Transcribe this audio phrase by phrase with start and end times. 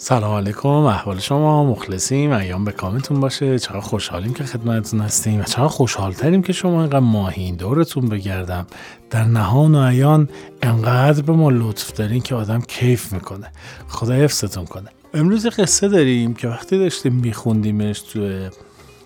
[0.00, 3.58] سلام علیکم احوال شما مخلصیم ایام به کامتون باشه.
[3.58, 8.66] چقدر خوشحالیم که خدمتتون هستیم و چقدر خوشحالتریم که شما اینقدر ماهین دورتون بگردم.
[9.10, 10.28] در نهان و عیان
[10.62, 13.52] انقدر به ما لطف دارین که آدم کیف می‌کنه
[13.88, 14.88] خدا حفظتون کنه.
[15.14, 18.48] امروز قصه داریم که وقتی داشتیم میخوندیمش تو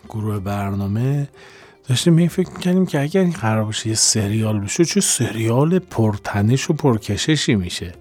[0.09, 1.29] گروه برنامه
[1.89, 6.71] داشتیم این فکر می‌کنیم که اگر این قرار باشه یه سریال بشه چه سریال پرتنش
[6.71, 7.93] و پرکششی میشه.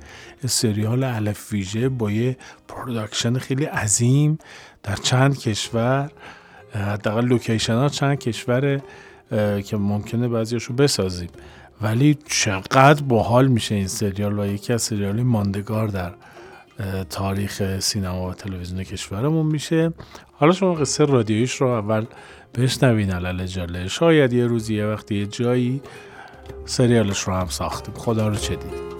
[0.46, 2.38] سریال الف ویژه با یه
[2.68, 4.38] production خیلی عظیم
[4.84, 6.12] در چند کشور
[6.76, 8.82] حداقل location ها چند کشور
[9.66, 11.30] که ممکنه بعضیاشو بسازیم.
[11.82, 16.14] ولی چقدر باحال میشه این سریال و یکی از سریال ماندگار در
[17.10, 19.94] تاریخ سینما و تلویزیون کشورمون میشه.
[20.34, 22.06] حالا شما قصه رادیویش رو اول
[22.56, 25.82] بشنوین علی العجاله شاید یه روزی یه وقتی یه جایی
[26.66, 27.94] سریالش رو هم ساختیم.
[27.94, 28.92] خدا رو چه دید.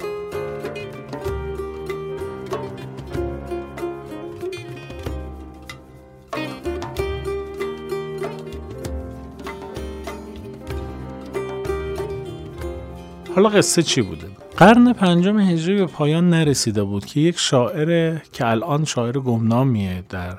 [13.36, 18.48] حالا قصه چی بوده؟ قرن پنجم هجری به پایان نرسیده بود که یک شاعر که
[18.48, 20.38] الان شاعر گمنامیه در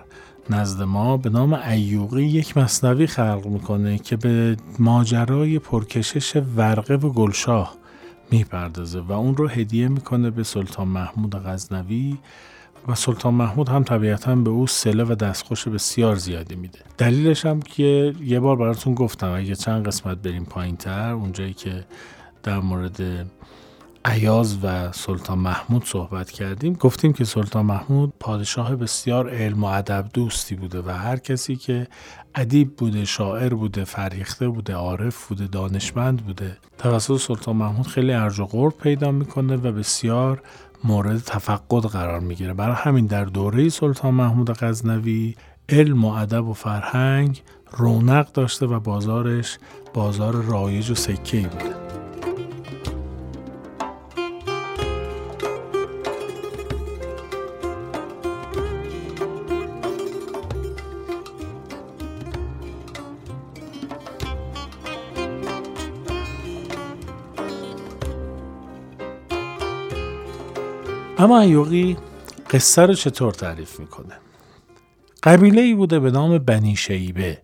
[0.50, 7.12] نزد ما به نام ایوقی یک مصنوی خلق می‌کنه که به ماجرای پرکشش ورقه و
[7.12, 7.74] گلشاه
[8.30, 12.18] می‌پردازه و اون رو هدیه می‌کنه به سلطان محمود غزنوی
[12.88, 16.78] و سلطان محمود هم طبیعتا به او سله و دستخوش بسیار زیادی میده.
[16.98, 21.84] دلیلش هم که یه بار براتون گفتم اگه چند قسمت بریم پایین تر اونجایی که
[22.42, 23.26] در مورد
[24.04, 26.72] عیاز و سلطان محمود صحبت کردیم.
[26.72, 31.88] گفتیم که سلطان محمود پادشاه بسیار علم و ادب دوستی بوده و هر کسی که
[32.34, 38.40] ادیب بوده شاعر بوده فریخته بوده عارف بوده دانشمند بوده توسط سلطان محمود خیلی ارج
[38.40, 40.42] و قرب پیدا می‌کنه و بسیار
[40.84, 42.54] مورد تفقد قرار می‌گیره.
[42.54, 45.34] برای همین در دوره سلطان محمود غزنوی
[45.68, 49.58] علم و ادب و فرهنگ رونق داشته و بازارش
[49.94, 51.81] بازار رایج و سکهی بوده
[71.22, 71.96] اما عیوقی
[72.50, 74.14] قصه رو چطور تعریف می‌کنه؟
[75.22, 77.42] قبیله ای بوده به نام بنی شیبه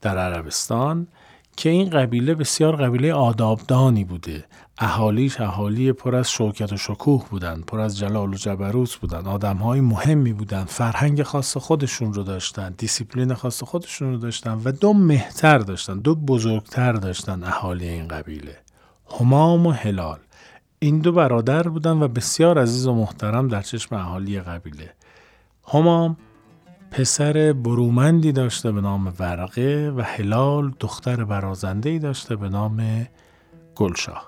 [0.00, 1.08] در عربستان
[1.56, 4.44] که این قبیله بسیار قبیله آداب دانی بوده.
[4.78, 9.26] اهالیش اهالی پر از شوکت و شکوه بودن پر از جلال و جبروت بودن.
[9.26, 14.72] آدم های مهمی بودن فرهنگ خاص خودشون رو داشتن دیسیپلین خاص خودشون رو داشتن و
[14.72, 18.56] دو مهتر داشتن دو بزرگتر داشتن اهالی این قبیله.
[19.20, 20.18] همام و هلال.
[20.84, 24.92] این دو برادر بودن و بسیار عزیز و محترم در چشم اهالی قبیله.
[25.72, 26.16] همام
[26.90, 33.06] پسر برومندی داشته به نام ورقه و هلال دختر برازنده داشته به نام
[33.74, 34.26] گلشاه.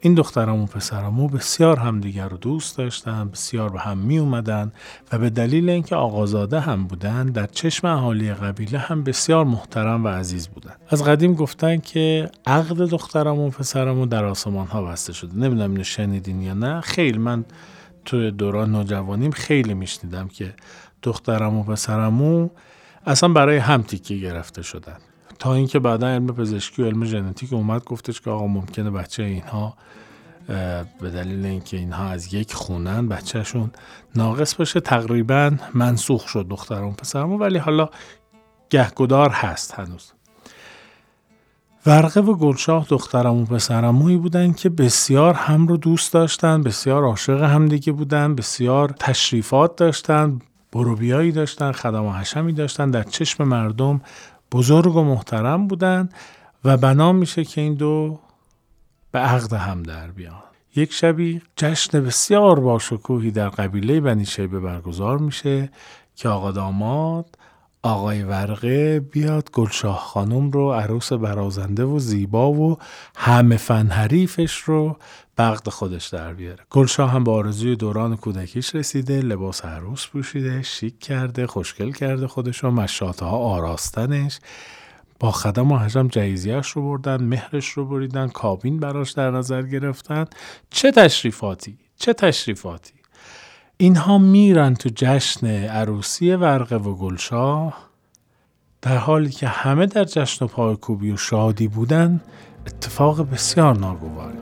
[0.00, 4.72] این دخترم و پسرمو بسیار همدیگر رو دوست داشتن بسیار به هم می اومدن
[5.12, 10.08] و به دلیل اینکه آقازاده هم بودن در چشم اهالی قبیله هم بسیار محترم و
[10.08, 10.74] عزیز بودن.
[10.88, 15.34] از قدیم گفتن که عقد دخترم و پسرمو در آسمان ها بسته شده.
[15.34, 16.80] نمی‌دونم اینو شنیدین یا نه.
[16.80, 17.44] خیلی من
[18.04, 20.54] توی دوران نوجوانیم خیلی میشنیدم که
[21.02, 22.48] دخترم و پسرمو
[23.06, 24.98] اصلا برای هم تیکه گرفته شدن.
[25.38, 29.74] تا اینکه بعدا علم پزشکی و علم ژنتیک اومد گفتش که آقا ممکنه بچه اینها
[31.00, 33.70] به دلیل اینکه اینها از یک خونن بچهشون
[34.16, 37.88] ناقص باشه تقریبا منسوخ شد دخترم پسرمو ولی حالا
[38.70, 40.12] گهگدار هست هنوز.
[41.86, 47.42] ورقه و گلشاه دخترم و پسرمویی بودن که بسیار هم رو دوست داشتن بسیار عاشق
[47.42, 50.38] همدیگه بودن بسیار تشریفات داشتن
[50.72, 54.00] بروبیایی داشتن خدم و حشمی داشتن در چشم مردم
[54.52, 56.08] بزرگ و محترم بودن
[56.64, 58.18] و بنا میشه که این دو
[59.12, 60.42] به عقد هم در بیان.
[60.76, 65.70] یک شبی جشن بسیار باشکوهی در قبیله بنی شیبه برگزار میشه
[66.16, 67.38] که آقا داماد
[67.82, 72.78] آقای ورقه بیاد گلشاه خانم رو عروس برازنده و زیبا و
[73.16, 74.96] همه فن حریفش رو
[75.38, 76.64] بغد خودش در بیاره.
[76.70, 82.64] گلشاه هم با آرزوی دوران کودکیش رسیده لباس عروس پوشیده شیک کرده خوشگل کرده خودش
[82.64, 84.38] رو مشاته ها آراستنش.
[85.20, 90.24] با خدم و حجم جهیزیش رو بردن مهرش رو بریدن کابین براش در نظر گرفتن.
[90.70, 92.92] چه تشریفاتی؟ چه تشریفاتی؟
[93.76, 97.88] اینها میرن تو جشن عروسی ورقه و گلشاه.
[98.82, 102.20] در حالی که همه در جشن و پایکوبی و شادی بودن
[102.66, 104.38] اتفاق بسیار ناگواری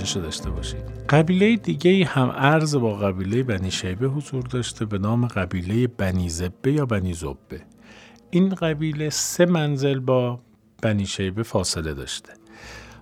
[0.00, 0.82] شکنجهشو داشته باشید.
[1.08, 6.72] قبیله دیگه هم عرض با قبیله بنی شیبه حضور داشته به نام قبیله بنی زبه
[6.72, 7.60] یا بنی زبه.
[8.30, 10.40] این قبیله سه منزل با
[10.82, 12.32] بنی شیبه فاصله داشته.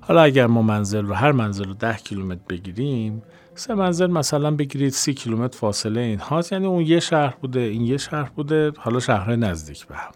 [0.01, 3.23] حالا اگر ما منزل رو هر منزل رو ده کیلومتر بگیریم
[3.55, 6.53] سه منزل مثلا بگیرید سی کیلومتر فاصله این هاست.
[6.53, 10.13] یعنی اون یه شهر بوده این یه شهر بوده حالا شهرهای نزدیک به هم.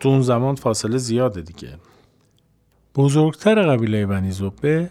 [0.00, 1.78] تو اون زمان فاصله زیاده دیگه.
[2.94, 4.90] بزرگتر قبیله بنی زبه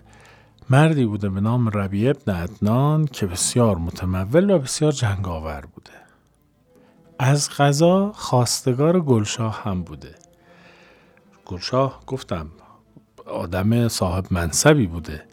[0.72, 5.92] مردی بوده به نام ربی ابن عدنان که بسیار متمول و بسیار جنگاور بوده.
[7.20, 10.16] از غذا خواستگار گلشاه هم بوده.
[11.46, 12.48] گلشاه گفتم
[13.26, 15.24] آدم صاحب منصبی بوده.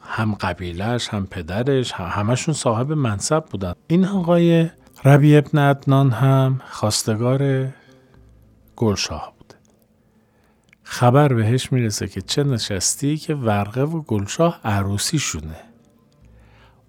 [0.00, 3.72] هم قبیلش هم پدرش همشون صاحب منصب بودن.
[3.86, 4.70] این آقای
[5.04, 7.68] ربی ابن عدنان هم خواستگار
[8.76, 9.31] گلشاه
[10.82, 15.56] خبر بهش می‌رسه که چه نشستی که ورقه و گلشاه عروسی شونه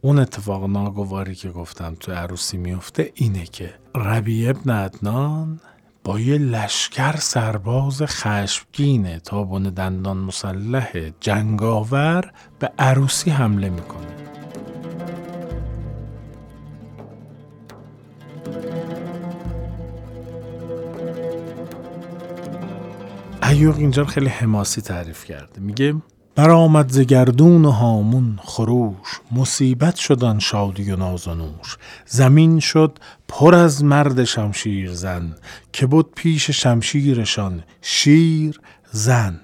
[0.02, 5.60] اون اتفاق ناگواری که گفتم تو عروسی میفته اینه که ربی ابن عدنان
[6.04, 14.33] با یه لشکر سرباز خشمگینه تابون دندان مسلح جنگاور به عروسی حمله می‌کنه.
[23.54, 25.62] ایوق اینجا خیلی حماسی تعریف کرده.
[25.62, 25.96] میگه
[26.36, 31.78] برآمد ز گردون و هامون خروش مصیبت شدن شادی و ناز و نوش.
[32.06, 35.36] زمین شد پر از مرد شمشیر زن
[35.74, 38.60] که بود پیش شمشیرشان شیر
[38.92, 39.40] زن.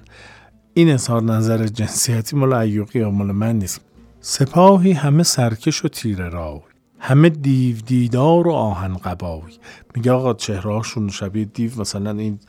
[0.73, 3.81] این اظهار نظر جنسیتی مال ایوقی یا مال من نیست.
[4.21, 6.62] سپاهی همه سرکش و تیره راوی
[7.00, 9.41] همه دیو دیدار و آهن قبای.
[9.95, 12.39] میگه آقا چهرهاشون شبیه دیو مثلا این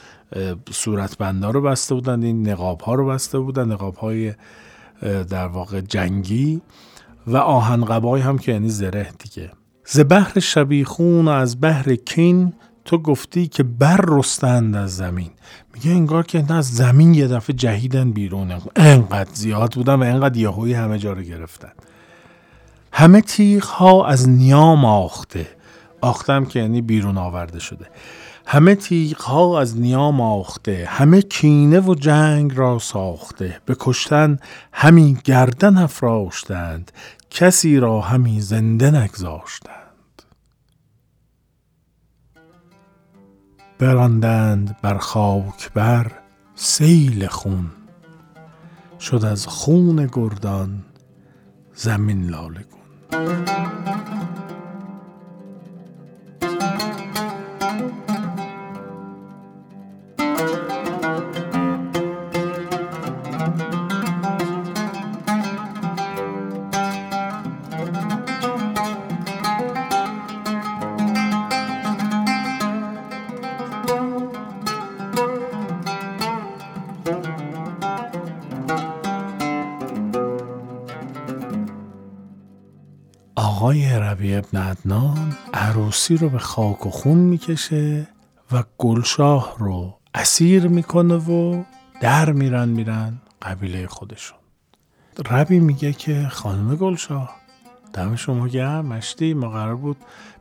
[0.73, 4.35] صورتبندا رو بسته بودن این نقاب ها رو بسته بودن نقاب های
[5.29, 6.61] در واقع جنگی
[7.27, 9.51] و آهن قبای هم که یعنی زره دیگه.
[9.85, 12.53] ز بحر شبیخون و از بحر کین
[12.85, 15.31] تو گفتی که بر رستند از زمین.
[15.75, 18.53] میگه انگار که نه از زمین یه دفعه جهیدن بیرون.
[18.77, 21.73] انقدر زیاد بودن و انقدر یهویی همه جا رو گرفتن.
[22.93, 25.47] همه تیغ ها از نیام آخته.
[26.01, 27.87] آختم که یعنی بیرون آورده شده.
[28.53, 33.61] همه تیغ ها از نیام آخته همه کینه و جنگ را ساخته.
[33.67, 34.39] به کشتن
[34.73, 36.93] همین گردن افراشتند
[37.31, 40.23] کسی را همین زنده نگذاشتند.
[43.79, 46.13] براندند بر خاک بر
[46.55, 47.71] سیل خون
[49.01, 50.85] شد از خون گردان
[51.75, 52.65] زمین لاله
[83.61, 88.09] آقای ربی ابن عدنان عروسی رو به خاک و خون می‌کشه
[88.53, 91.63] و گلشاه رو اسیر می‌کنه و
[92.01, 94.39] در میرن میرن قبیله خودشون.
[95.31, 97.40] ربی میگه که خانم گلشاه
[97.93, 98.87] دم شما گرم.
[98.87, 99.97] مشتی ما قرار بود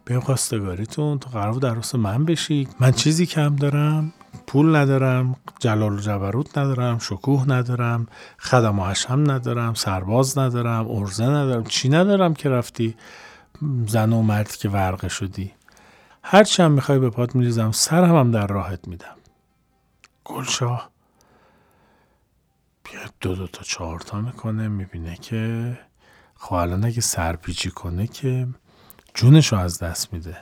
[0.05, 1.19] به خواستگاریتون.
[1.19, 2.67] تو قرار بود عروس من بشی.
[2.79, 4.13] من چیزی کم دارم.
[4.47, 5.35] پول ندارم.
[5.59, 6.99] جلال و جبروت ندارم.
[6.99, 8.07] شکوه ندارم.
[8.37, 9.73] خدم و حشم ندارم.
[9.73, 10.87] سرباز ندارم.
[10.87, 11.63] ارزه ندارم.
[11.63, 12.95] چی ندارم که رفتی
[13.87, 15.51] زن و مردی که ورقه شدی؟
[16.23, 17.71] هرچی هم می‌خوای به پات میریزم.
[17.71, 19.15] سر هم در راحت میدم.
[20.25, 20.89] گلشاه.
[22.83, 24.67] بیاد دو دو تا چهار تا می‌کنه.
[24.67, 25.77] می‌بینه که
[26.41, 28.47] خب الان اگه سرپیچی کنه که
[29.13, 30.37] جونشو از دست میده.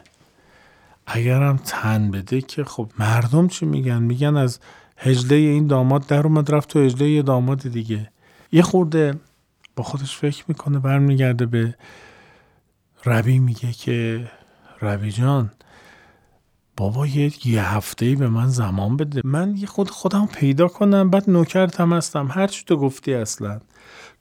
[1.08, 4.60] اگرم تن بده که خب مردم چی میگن؟ میگن از
[4.98, 8.12] هجله این داماد در اومد رفت تو هجله یه داماد دیگه.
[8.52, 9.20] یه خورده
[9.76, 11.76] با خودش فکر می‌کنه برمیگرده به
[13.06, 14.28] ربی میگه که
[14.82, 15.52] ربی جان
[16.78, 19.22] بابا یه, هفته ای به من زمان بده.
[19.24, 22.28] من یه خود خودم پیدا کنم بعد نوکرتم هستم.
[22.32, 23.60] هرچی تو گفتی اصلا.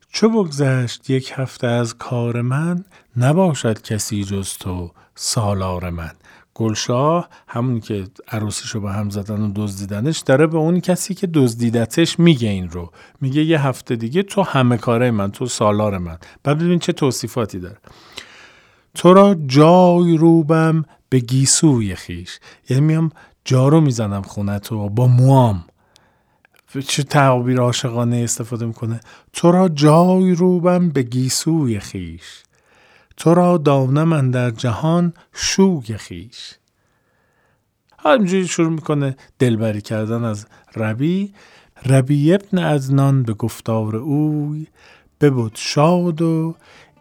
[0.09, 2.85] چو بگذشت یک هفته از کار من
[3.17, 6.11] نباشد کسی جز تو سالار من.
[6.55, 12.19] گلشاه همون که عروسیشو به هم زدن و دزدیدنش داره به اون کسی که دزدیدتش
[12.19, 12.93] میگه این رو.
[13.21, 16.19] میگه یه هفته دیگه تو همه کاره من تو سالار من.
[16.43, 17.79] بعد ببین چه توصیفاتی داره.
[18.95, 22.39] تو را جای روبم به گیسوی خیش.
[22.69, 23.11] یعنی میام
[23.45, 25.65] جارو می‌زنم خونه تو با موام.
[26.83, 29.01] چه تعابیر عاشقانه استفاده می‌کنه؟
[29.33, 32.43] تو را جای روبم به گیسوی خیش.
[33.17, 36.55] تو را دانه من در جهان شوی خیش.
[37.99, 41.35] همینجوری شروع می‌کنه دلبری کردن از ربی.
[41.87, 44.67] ربی ابن ازنان به گفتار اوی
[45.21, 46.55] ببود شاد و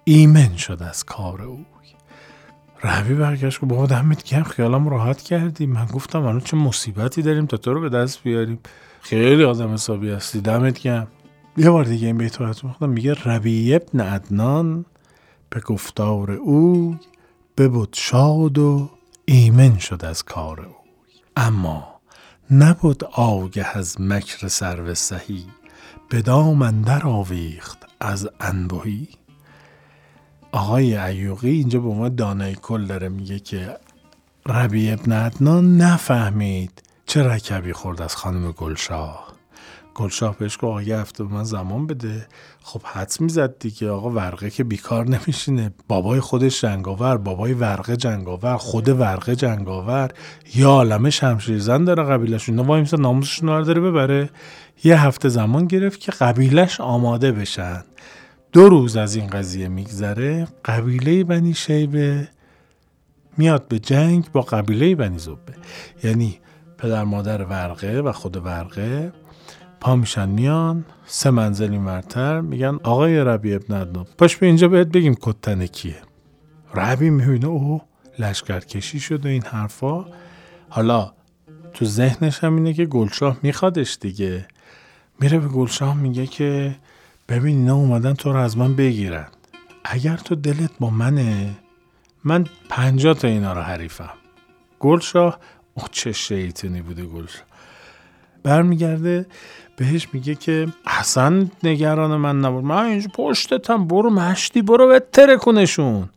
[0.04, 1.66] ایمن شد از کار اوی.
[2.84, 5.66] ربی برگشت که بابا دمت گرم خیالم راحت کردی.
[5.66, 8.60] من گفتم الان چه مصیبتی داریم تا تو رو به دست بیاریم.
[9.06, 10.42] خیلی آدم حسابی هستی.
[10.42, 11.08] دمت گرم.
[11.58, 14.86] یه بار دیگه این بیت رو میگه ربی ابن عدنان
[15.50, 16.98] به گفتار اوی
[17.58, 18.90] ببود شاد و
[19.26, 20.76] ایمن شد از کار اوی.
[21.38, 22.02] اما
[22.52, 25.46] نبود آگه از مکر سرو سهی
[26.10, 29.08] به دام در آویخت از انبهی.
[30.52, 33.78] آقای ایوقی اینجا به ما دانای کل داره میگه که
[34.46, 39.28] ربی ابن عدنان نفهمید چه رکبی خورد از خانم گلشاه؟
[39.96, 42.28] گلشاه بهش که آقا یه هفته من زمان بده.
[42.64, 43.90] خب حدس می‌زد دیگه.
[43.90, 45.74] آقا ورقه که بیکار نمیشینه.
[45.88, 50.12] بابای خودش جنگاور بابای ورقه جنگاور خود ورقه جنگاور.
[50.56, 54.30] یا عالمه شمشیرزن داره قبیلشون وای میسه ناموسشون داره ببره.
[54.84, 57.84] یه هفته زمان گرفت که قبیلش آماده بشن.
[58.52, 62.28] دو روز از این قضیه میگذره قبیله بنی شیبه
[63.38, 65.54] میاد به جنگ با قبیله بنی زبه.
[66.04, 66.40] یعنی
[66.78, 69.14] پدر مادر ورقه و خود ورقه
[69.80, 70.86] پا میشن میان.
[71.06, 75.96] سه منزل این میگن آقای ربی ابن عدنان پاش به اینجا بهت بگیم کتن کیه.
[76.76, 77.82] ربی می‌بینه او
[78.20, 80.06] لشکرکشی شده این حرفا.
[80.70, 81.14] حالا
[81.74, 84.48] تو ذهنش هم اینه که گلشاه میخوادش دیگه.
[85.20, 86.76] میره به گلشاه میگه که
[87.30, 89.28] ببین اینا اومدن تو رو از من بگیرن.
[89.86, 91.56] اگر تو دلت با منه
[92.24, 94.14] من پنجاه تا اینا رو حریفم.
[94.80, 95.40] گلشاه
[95.78, 97.44] او چه شیطانی بوده گلشاه
[98.44, 99.26] برمیگرده
[99.78, 102.64] بهش میگه که اصلا نگران من نبود.
[102.64, 106.10] من اینجا پشتتم برو مشتی برو بتره کنشون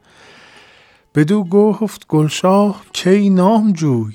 [1.14, 4.14] بدو گفت گلشاه کی نام جوی؟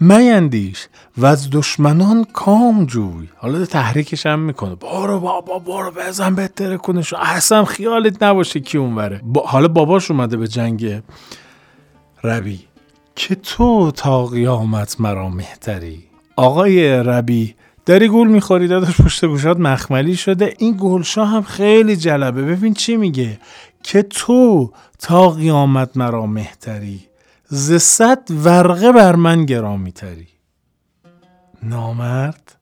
[0.00, 3.28] میندیش و از دشمنان کام جوی.
[3.36, 4.74] حالا تحریکش هم می‌کنه.
[4.74, 9.20] برو بابا برو بزن بهتره کنشون اصلا خیالت نباشه کی اونوره.
[9.24, 11.02] با حالا باباش اومده به جنگ
[12.24, 12.60] ربی
[13.16, 16.04] که تو تا قیامت مرا مهتری.
[16.36, 17.54] آقای ربی
[17.86, 20.54] داری گول می‌خوری داداش؟ پشت گوشات مخملی شده.
[20.58, 22.42] این گلشا هم خیلی جلبه.
[22.42, 23.38] ببین چی میگه.
[23.82, 27.00] که تو تا قیامت مرا مهتری.
[27.48, 30.28] ز صد ورقه بر من گرامی تری.
[31.62, 32.56] نامرد؟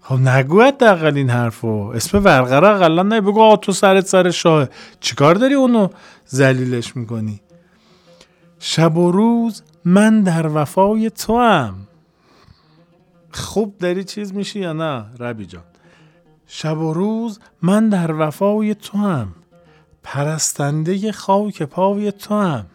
[0.00, 1.92] خب نگو حداقل این حرفو.
[1.94, 4.68] اسم ورقه رو اقلا نه بگو آقا تو سرت سر شاه.
[5.00, 5.88] چیکار داری اونو
[6.26, 7.40] زلیلش می‌کنی؟
[8.66, 11.74] شب و روز من در وفای تو هم
[13.32, 15.62] خوب داری چیز میشی یا نه ربی جان؟
[16.46, 19.34] شب و روز من در وفای تو هم
[20.02, 22.66] پرستنده خاک پای تو هم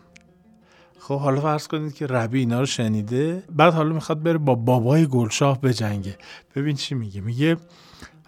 [0.99, 5.07] خب حالا فرض کنید که ربی اینا رو شنیده بعد حالا می‌خواد بره با بابای
[5.07, 6.17] گلشاه بجنگه.
[6.55, 7.57] ببین چی میگه؟ میگه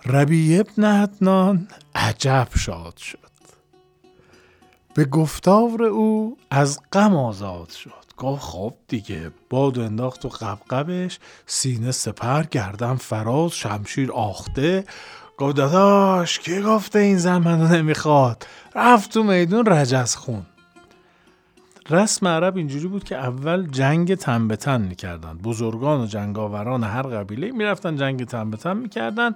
[0.05, 3.30] ربی ابن عدنان عجب شاد شد.
[4.93, 7.91] به گفتار او از غم آزاد شد.
[8.17, 14.85] گفت خب دیگه باد انداخت و قبقبش سینه سپر گردن فراز شمشیر آخته.
[15.37, 18.45] گفت داداش کی گفته این زن منو نمی‌خواد؟
[18.75, 20.45] رفت تو میدون رجز خون.
[21.91, 25.37] رسم عرب اینجوری بود که اول جنگ تن به تن می‌کردن.
[25.37, 29.33] بزرگان و جنگاوران هر قبیله می‌رفتن جنگ تن به تن می‌کردن.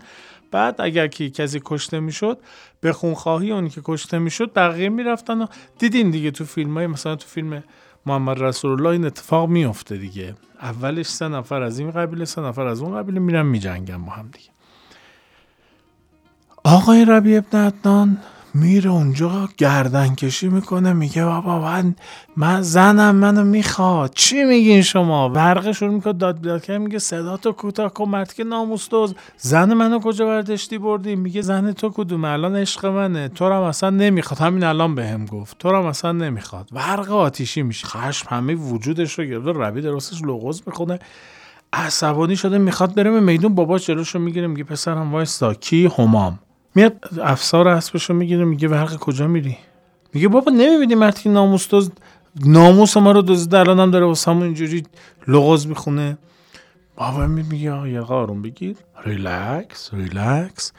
[0.51, 2.37] بعد اگر که کسی کشته می‌شد
[2.81, 5.45] به خونخواهی اون که کشته می‌شد بقیه می‌رفتن و
[5.79, 7.63] دیدین دیگه تو فیلم های مثلا تو فیلم
[8.05, 10.35] محمد رسول الله این اتفاق میفته دیگه.
[10.61, 14.29] اولش سه نفر از این قبیله سه نفر از اون قبیله میرن میجنگن با هم
[14.33, 14.49] دیگه.
[16.63, 18.17] آقای ربی ابن عدنان
[18.57, 21.95] میره اونجا گردن کشی می‌کنه میگه بابا من,
[22.37, 24.13] من زنم منو می‌خواد.
[24.13, 28.33] چی میگین شما؟ برقه شروع می‌کنه داد بیداد که میگه صدا تو کوتاه کن مرد
[28.33, 29.15] که ناموس دوز.
[29.37, 33.27] زن منو کجا بردشتی بردی؟ میگه زن تو کدوم الان عشق منه.
[33.27, 34.39] تو رو اصلا نمی‌خواد.
[34.41, 35.57] همین الان بهم هم گفت.
[35.57, 36.69] تو رو اصلا نمی‌خواد.
[36.71, 37.87] برق آتیشی میشه.
[37.87, 40.99] خشم همه وجودش رو گرفته ربی درستش لغز می‌خونه.
[41.73, 43.55] عصبانی شده می‌خواد بره میدون.
[43.55, 45.53] بابا جلوشو می‌گیره میگه پسرم وایستا.
[45.53, 46.39] کی؟ همام
[46.75, 49.57] میاد افسار اسبشو می‌گیره میگه ورقه کجا میری؟
[50.13, 51.91] میگه بابا نمی‌بینی که ناموس دزد
[52.45, 54.83] ناموس ما رو دزدیده الان هم داره واسه اینجوری
[55.27, 56.17] لغز می‌خونه.
[56.95, 58.77] بابا میگه یه آروم بگیر.
[59.05, 60.71] relax relax.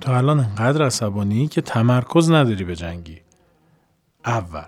[0.00, 3.20] تو الان انقدر عصبانی که تمرکز نداری بجنگی.
[4.24, 4.64] اول.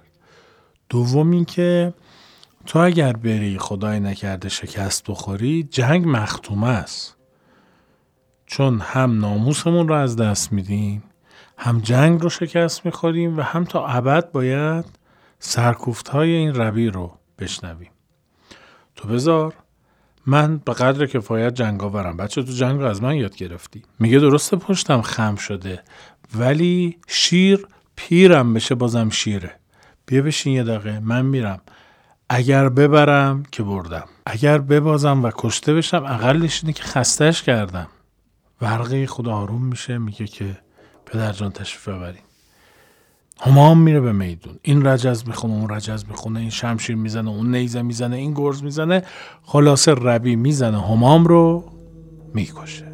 [0.89, 1.95] دوم که
[2.67, 7.17] تو اگر بری خدای نکرده شکست بخوری جنگ مختومه است.
[8.50, 11.02] چون هم ناموسمون رو از دست میدیم
[11.59, 14.85] هم جنگ رو شکست می‌خوریم و هم تا ابد باید
[15.38, 17.90] سرکوفت های این ربی رو بشنویم.
[18.97, 19.54] تو بذار
[20.26, 23.83] من به قدر کفایت جنگاورم بچه تو جنگ از من یاد گرفتی.
[23.99, 25.83] میگه درسته پشتم خم شده
[26.35, 27.66] ولی شیر
[27.97, 29.57] پیرم بشه بازم شیره.
[30.07, 31.61] بیا بشین یه دقیقه من میرم.
[32.28, 34.04] اگر ببرم که بردم.
[34.26, 37.87] اگر ببازم و کشته بشم اقلش اینه که خستش کردم.
[38.61, 40.59] ورقه خدا آروم میشه میگه که
[41.07, 42.23] پدر جان تشریف ببریم
[43.40, 44.59] همام میره به میدون.
[44.62, 49.02] این رجز می‌خونه اون رجز می‌خونه این شمشیر می‌زنه اون نیزه می‌زنه این گرز می‌زنه.
[49.43, 51.73] خلاصه ربی می‌زنه همام رو
[52.35, 52.90] می‌کشه.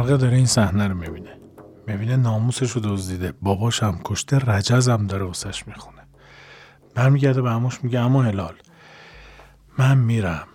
[0.00, 1.30] ورقه داره این صحنه رو می‌بینه.
[1.86, 3.32] می‌بینه ناموسش رو دزدیده.
[3.42, 6.02] باباش هم کشته رجز هم داره واسش می‌خونه.
[6.94, 8.54] برمیگرده به اموش میگه اما هلال
[9.78, 10.46] من میرم.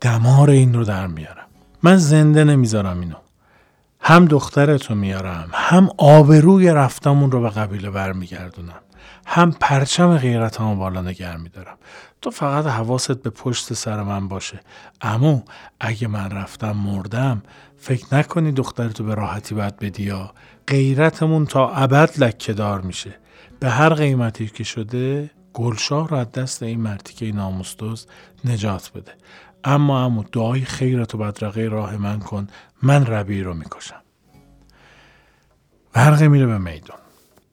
[0.00, 1.46] دمار این رو در میارم.
[1.82, 3.16] من زنده نمی‌ذارم اینو.
[4.00, 5.50] هم دخترتو میارم.
[5.52, 8.80] هم آبروی رفتمون رو به قبیله برمیگردونم.
[9.26, 11.78] هم پرچم غیرت هم بالا نگر میدارم.
[12.22, 14.60] تو فقط حواست به پشت سر من باشه.
[15.00, 15.42] امو
[15.80, 17.42] اگه من رفتم مردم
[17.76, 20.32] فکر نکنی دخترتو به راحتی باید بدی یا؟
[20.66, 23.14] غیرتمون تا ابد لکه دار میشه.
[23.60, 28.06] به هر قیمتی که شده گلشاه رو از دست این مرتیکه ناموستوز
[28.44, 29.12] نجات بده.
[29.64, 32.46] اما امو دعای خیرتو بدرقه راه من کن.
[32.82, 34.02] من ربی رو می‌کشم.
[35.92, 36.96] برقه میره به میدون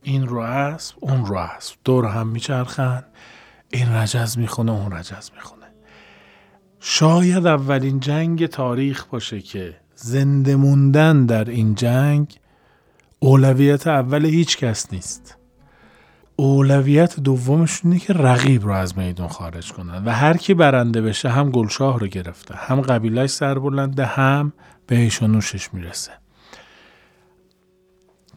[0.04, 1.76] این رو اسب اون رو اسب.
[1.84, 3.04] دور هم میچرخن.
[3.76, 5.66] این رجز می‌خونه اون رجز می‌خونه.
[6.80, 12.40] شاید اولین جنگ تاریخ باشه که زنده موندن در این جنگ
[13.20, 15.38] اولویت اول هیچ کس نیست.
[16.36, 21.30] اولویت دومش اینه که رقیب رو از میدون خارج کنن و هر کی برنده بشه
[21.30, 24.54] هم گلشاه رو گرفته هم قبیلش سر بلنده هم
[24.88, 26.12] بهش و نوشش می‌رسه.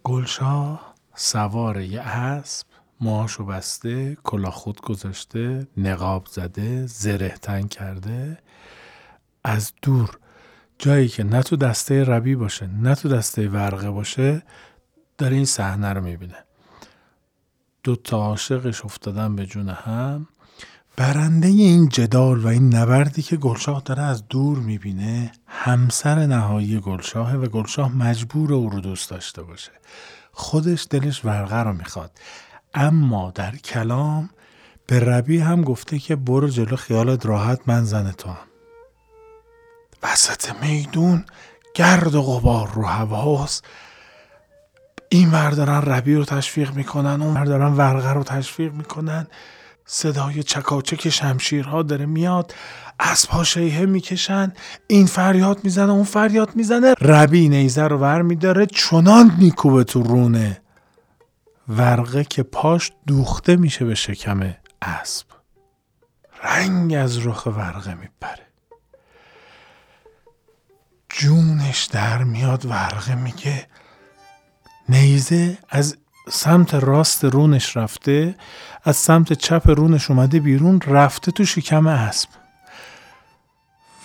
[0.04, 2.67] گلشاه سوار یه اسب
[3.00, 8.38] موهاشو بسته کلا خود گذاشته نقاب زده زره تن کرده.
[9.44, 10.18] از دور
[10.78, 14.42] جایی که نه تو دسته ربی باشه نه تو دسته ورقه باشه
[15.18, 16.44] داره این صحنه رو می‌بینه.
[17.82, 20.28] دو تا عاشقش افتادن به جون هم.
[20.96, 27.36] برنده این جدال و این نبردی که گلشاه داره از دور می‌بینه همسر نهایی گلشاهه
[27.36, 29.72] و گلشاه مجبور او رو دوست داشته باشه.
[30.32, 32.10] خودش دلش ورقه رو می‌خواد.
[32.74, 34.30] اما در کلام
[34.86, 38.36] به ربی هم گفته که برو جلو خیالت راحت من زن تو هم
[40.02, 41.24] وسط میدون
[41.74, 43.64] گرد و غبار رو هواست
[45.08, 49.26] این دارن ربی رو تشویق می‌کنن اون دارن ورقه رو تشویق می‌کنن.
[49.86, 52.54] صدای چکاچک شمشیرها داره میاد
[53.00, 54.52] اسبها شیهه می‌کشن
[54.86, 56.92] این فریاد می‌زنه اون فریاد می‌زنه.
[56.92, 60.60] ربی نیزه رو ور میداره چنان میکوبه تو رونه.
[61.68, 65.26] ورقه که پاش دوخته میشه به شکم اسب.
[66.42, 68.46] رنگ از رخ ورقه میپره.
[71.08, 73.66] جونش در میاد ورقه میگه
[74.88, 75.96] نیزه از
[76.30, 78.34] سمت راست رونش رفته
[78.84, 82.28] از سمت چپ رونش اومده بیرون رفته تو شکم اسب.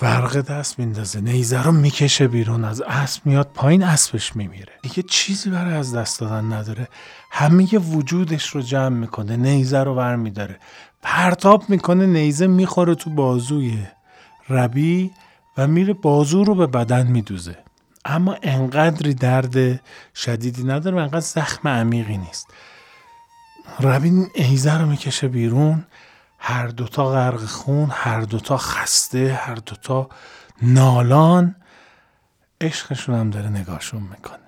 [0.04, 4.74] ورقه دست میندازه نیزه رو می‌کشه بیرون از اسب میاد پایین اسبش میمیره.
[4.82, 6.88] دیگه چیزی برای از دست دادن نداره.
[7.32, 10.60] همه وجودش رو جمع می‌کنه نیزه رو ور میداره
[11.02, 13.78] پرتاب می‌کنه نیزه می‌خوره تو بازوی
[14.50, 15.12] ربی
[15.58, 17.58] و میره بازو رو به بدن میدوزه.
[18.06, 19.82] اما انقدری درد
[20.16, 22.48] شدیدی نداره و انقدر زخم عمیقی نیست.
[23.80, 25.86] ربی ایزه رو می‌کشه بیرون.
[26.46, 30.10] هر دوتا غرق خون هر دوتا خسته هر دوتا
[30.62, 31.56] نالان.
[32.62, 34.40] عشقشون هم داره نگاهشون می‌کنه.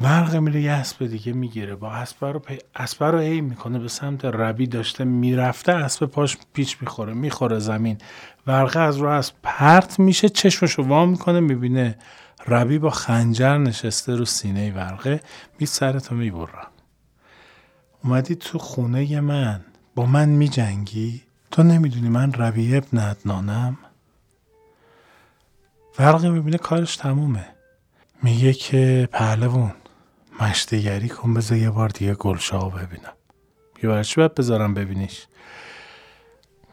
[0.00, 1.74] ورقه میره یه اسب دیگه می‌گیره.
[1.74, 2.58] با اسب رو پی...
[2.76, 3.78] اسب رو می‌کنه.
[3.78, 7.98] به سمت ربی داشته می‌رفته اسب پاش پیچ می‌خوره می‌خوره زمین.
[8.46, 11.98] ورقه از رو اسب پرت میشه چشمشو وا می‌کنه می‌بینه
[12.48, 15.20] ربی با خنجر نشسته رو سینه ورقه
[15.58, 16.68] می سرتو می‌برم
[18.04, 19.64] اومدی تو خونه من.
[19.96, 23.78] با من می جنگی؟ تو نمی‌دونی من ربی ابن عدنانم؟
[25.98, 27.46] ورقه می‌بینه کارش تمومه.
[28.22, 29.72] میگه که پهلوون
[30.40, 33.12] مشتگری کن بذار یه بار دیگه گلشاه ببینم.
[33.82, 35.26] یه برای چی بذارم ببینیش؟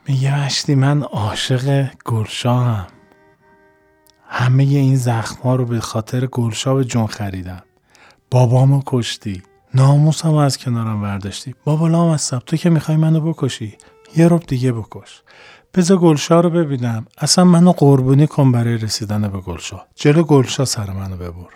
[0.08, 2.88] میگه مشتی من عاشق گلشاهم.
[4.28, 7.64] همه این زخم ها رو به خاطر گلشا به جون خریدم.
[8.32, 9.44] بابامو کشتی.
[9.74, 11.56] ناموسم از کنارم برداشتی.
[11.64, 13.78] بابا لام از تو که می‌خوای منو بکشی؟
[14.16, 15.22] یه رب دیگه بکش.
[15.74, 17.06] بذار گلشا رو ببینم.
[17.18, 19.86] اصلا منو قربونی کن برای رسیدن به گلشا.
[19.96, 21.50] جلو گلشا سر منو ببر.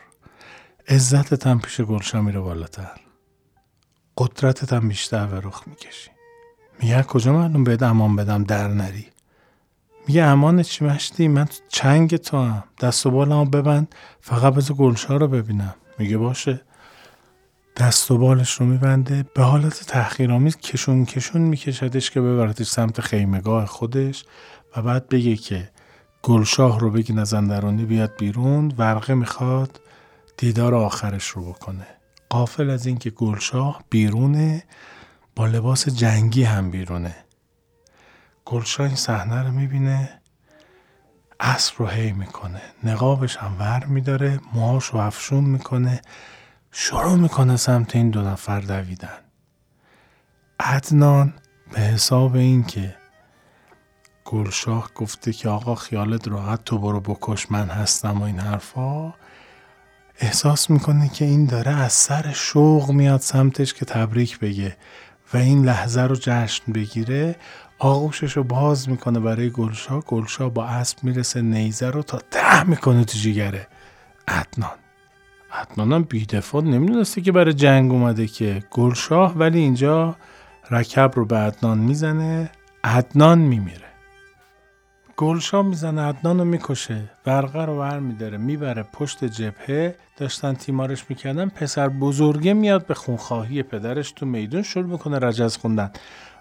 [0.88, 2.92] عزتتم پیش گلشا میره بالاتر.
[4.18, 6.10] قدرتتم بیشتر به رخ می‌کشی.
[6.80, 9.06] میگه کجا معلوم بهت امان بدم در نری؟
[10.08, 12.64] میگه امان چی مشتی؟ من چنگ تو هم.
[12.82, 13.96] دست و بالمو ببند.
[14.22, 15.76] فقط بذار گلشا رو ببینم.
[16.00, 16.62] میگه باشه.
[17.78, 19.26] دست و بالش رو میبنده.
[19.34, 24.26] به حالت تحقیرآمیز کشون کشون میکشدش که ببردش سمت خیمگاه خودش
[24.76, 25.70] و بعد بگه که
[26.22, 28.74] گلشاه رو بگی نزندرانی بیاد بیرون.
[28.78, 29.80] ورقه می‌خواد
[30.38, 31.88] دیدار آخرش رو بکنه.
[32.30, 34.64] قافل از اینکه گلشاه بیرونه
[35.36, 37.16] با لباس جنگی هم بیرونه.
[38.46, 40.10] گلشاه این صحنه رو می‌بینه
[41.40, 42.62] اسب رو هی می‌کنه.
[42.84, 46.02] نقابش هم ور میداره موهاش رو افشون می‌کنه.
[46.80, 49.18] شروع می‌کنه سمت این دو نفر دویدن.
[50.60, 51.34] عدنان
[51.74, 52.96] به حساب این که
[54.26, 59.14] گلشاه گفته که آقا خیالت راحت تو برو بکش من هستم و این حرفا
[60.20, 64.78] احساس می‌کنه که این داره از سر شوق میاد سمتش که تبریک بگه
[65.34, 67.36] و این لحظه رو جشن بگیره.
[67.80, 70.00] آغوشش رو باز می‌کنه برای گلشاه.
[70.00, 73.68] گلشاه با اسب می‌رسه نیزه رو تا ده می‌کنه تو جیگره.
[74.28, 74.78] عدنان.
[75.58, 80.16] حتما بیدفاع نمی‌دونسته که برای جنگ اومده که گلشاه ولی اینجا
[80.72, 82.50] رکب رو به عدنان می‌زنه
[82.84, 83.88] عدنان میمیره.
[85.18, 89.96] گلشاه می‌زنه عدنان رو می‌کشه ورقه رو ور میداره می‌بره پشت جبهه.
[90.18, 95.92] داشتن تیمارش می‌کردن پسر بزرگه میاد به خونخواهی پدرش تو میدون شروع می‌کنه رجز خوندن.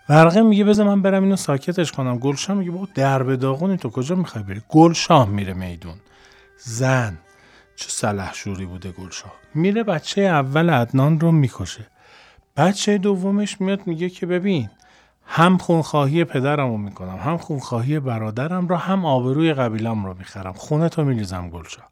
[0.09, 2.18] ورقه میگه بذار من برم اینو ساکتش کنم.
[2.18, 5.94] گلشاه میگه با درب داغونی تو کجا می‌خوای بری؟ گلشاه میره میدون.
[6.59, 7.18] زن.
[7.76, 11.86] چه سلحشوری بوده گلشاه میره بچه اول عدنان رو می‌کشه.
[12.56, 14.70] بچه دومش میاد میگه که ببین
[15.26, 20.52] هم خونخواهی پدرم رو می‌کنم هم خونخواهی برادرم رو هم آبروی قبیلم رو می‌خرم.
[20.52, 21.88] خونه تو میریزم گلشاه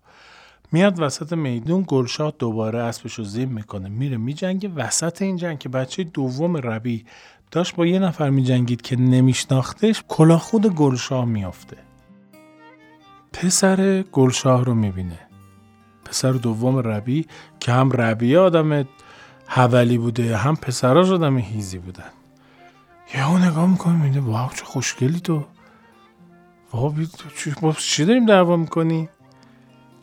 [0.73, 3.89] میاد وسط میدون گلشاه دوباره اسبش رو زیم می‌کنه.
[3.89, 7.05] میره میجنگه وسط این جنگ که بچه دوم ربی
[7.51, 11.77] داشت با یه نفر میجنگید که نمیشناختش کلا خود گلشاه میافته.
[13.33, 15.19] پسر گلشاه رو می‌بینه.
[16.05, 17.27] پسر دوم ربی
[17.61, 18.87] که هم ربی آدم
[19.47, 22.11] حولی بوده هم پسراش آدم هیزی بودن.
[23.15, 25.45] یهو نگاه می‌کنه میده واو چه خوشگلی تو.
[26.73, 29.09] واو چی داریم دعوا می‌کنی؟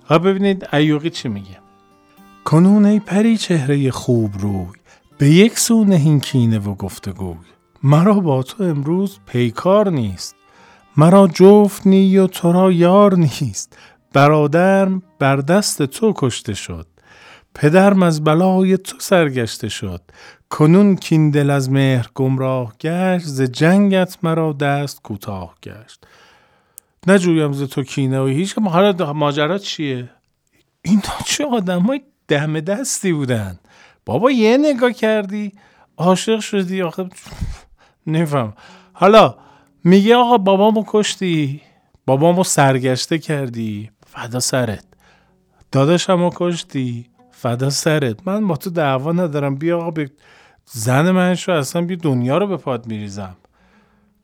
[0.10, 1.58] ها ببینید ایوقی چی میگه.
[2.46, 4.68] کنون ای پری چهره خوب روی
[5.18, 7.38] به یک سو نهین کینه و گفتگوی.
[7.84, 10.36] مرا با تو امروز پیکار نیست.
[10.98, 13.78] مرا جفت نی و تو را یار نیست.
[14.14, 16.88] برادرم بر دست تو کشته شد.
[17.56, 20.02] پدرم از بلای تو سرگشته شد.
[20.50, 26.08] کنون کین دل از مهر گمراه گشت ز جنگت مرا دست کوتاه گشت.
[27.08, 28.58] نجویم ز تو کینه و هیچ.
[28.58, 30.10] حالا ماجرا چیه؟
[30.82, 33.60] این چه آدم های دم دستی بودن؟
[34.06, 35.52] بابا یه نگاه کردی؟
[35.98, 37.10] عاشق شدی آخه؟
[38.08, 38.54] نفهم
[38.94, 39.36] حالا
[39.84, 41.62] میگه آقا بابامو کشتی؟
[42.06, 44.84] بابامو سرگشته کردی؟ فدا سرت.
[45.72, 48.28] داداشمو کشتی؟ فدا سرت.
[48.28, 49.56] من با تو دعوا ندارم.
[49.56, 50.12] بیا آقا به
[50.66, 53.36] زن من شو اصلا بیا دنیا رو به پاد میریزم.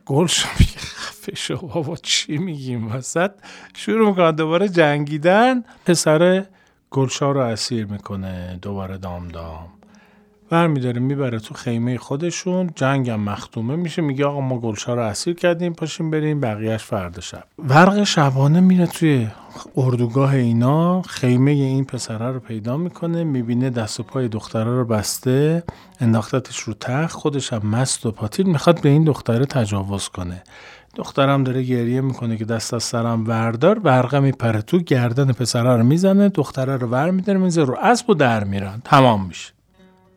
[0.05, 1.95] گل شو خفه شو بابا.
[1.95, 3.31] چی میگیم؟ وسط
[3.75, 5.63] شروع می‌کنن دوباره جنگیدن.
[5.85, 6.45] پسر
[6.91, 8.59] گلشا رو اسیر می‌کنه.
[8.61, 9.67] دوباره دام دام
[10.49, 12.69] برمیداره می‌بره تو خیمه خودشون.
[12.75, 14.01] جنگم مختومه میشه.
[14.01, 17.43] میگه آقا ما گلشا رو اسیر کردیم پاشیم بریم بقیهش فردا شب.
[17.59, 19.27] ورق شبانه میره توی
[19.77, 21.01] اردوگاه اینا.
[21.01, 23.23] خیمه این پسره رو پیدا می‌کنه.
[23.23, 25.63] می‌بینه دست و پای دختره رو بسته
[25.99, 27.15] انداختتش رو تخت.
[27.15, 30.43] خودش هم مست و پاتیل می‌خواد به این دختره تجاوز کنه.
[30.95, 33.79] دخترم داره گریه می‌کنه که دست از سرم وردار.
[33.79, 36.29] برقه میپره تو گردن پسره رو می‌زنه.
[36.29, 38.81] دختره رو ور میداره میزه رو اسب و در میرن.
[38.83, 39.56] تمام میشه.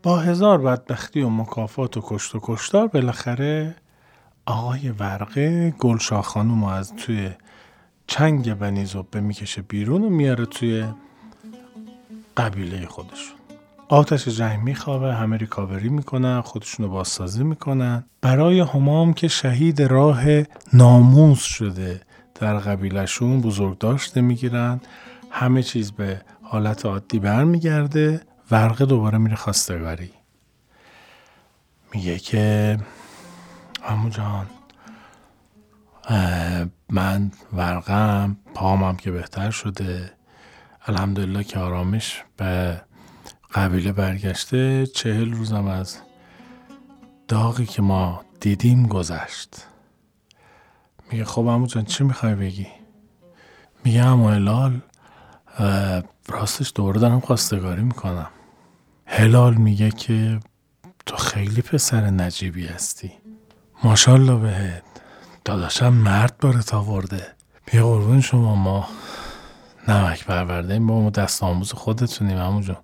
[0.02, 3.74] با هزار بدبختی و مکافات و کشت و کشتار بالاخره
[4.46, 7.30] آقای ورقه گلشاه خانوم از توی
[8.06, 10.84] چنگ بنی زبه می‌کشه بیرون و میاره توی
[12.36, 13.36] قبیله خودشون
[13.88, 18.04] آتش جنگ میخوابه همه ریکاوری می‌کنن خودشونو بازسازی می‌کنن.
[18.20, 20.22] برای همام که شهید راه
[20.72, 22.00] ناموس شده
[22.34, 24.80] در قبیلشون بزرگ داشته می‌گیرن.
[25.30, 28.20] همه چیز به حالت عادی برمیگرده.
[28.50, 30.12] ورقه دوباره میره خواستگاری.
[31.94, 32.78] میگه که
[33.84, 34.46] امو جان
[36.88, 40.12] من ورقم پامم که بهتر شده.
[40.86, 42.80] الحمدلله که آرامش به
[43.54, 44.86] قبیله برگشته.
[44.86, 45.98] چهل روزم از
[47.28, 49.66] داغی که ما دیدیم گذشت.
[51.10, 52.66] میگه خب امو جان چی می‌خوای بگی؟
[53.84, 54.80] میگه امو هلال
[56.28, 58.30] راستش دوباره دارم خواستگاری می‌کنم.
[59.12, 60.40] هلال میگه که
[61.06, 63.12] تو خیلی پسر نجیبی هستی.
[63.84, 64.82] ماشالله بهت.
[65.44, 67.26] داداشم مرد بارت آورده.
[67.72, 68.88] بیا قربون شما ما
[69.88, 72.76] نمک پرورده با ما دست آموز خودتونیم همون جون.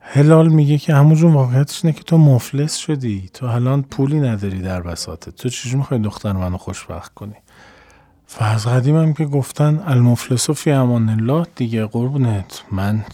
[0.00, 3.30] هلال میگه که همون جون واقعیتش اینه که تو مفلس شدی.
[3.34, 5.30] تو الان پولی نداری در بساطت.
[5.30, 7.36] تو چجور می‌خوای دختر منو خوشبخت کنی؟
[8.26, 11.46] فرض قدیم هم که گفتن المفلس فی امان الله.
[11.56, 12.62] دیگه قربونت.
[12.72, 13.04] من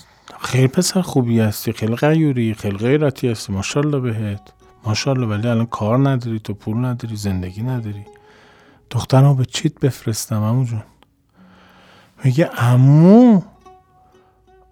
[0.47, 3.53] خیلی پسر خوبی هستی خیلی غیوری خیلی غیرتی هستی.
[3.53, 4.53] ماشاءالله بهت.
[4.85, 8.05] ماشاءالله ولی الان کار نداری تو پول نداری زندگی نداری.
[8.91, 10.83] دخترمو به چیت بفرستم امو جون؟
[12.25, 13.43] میگه امو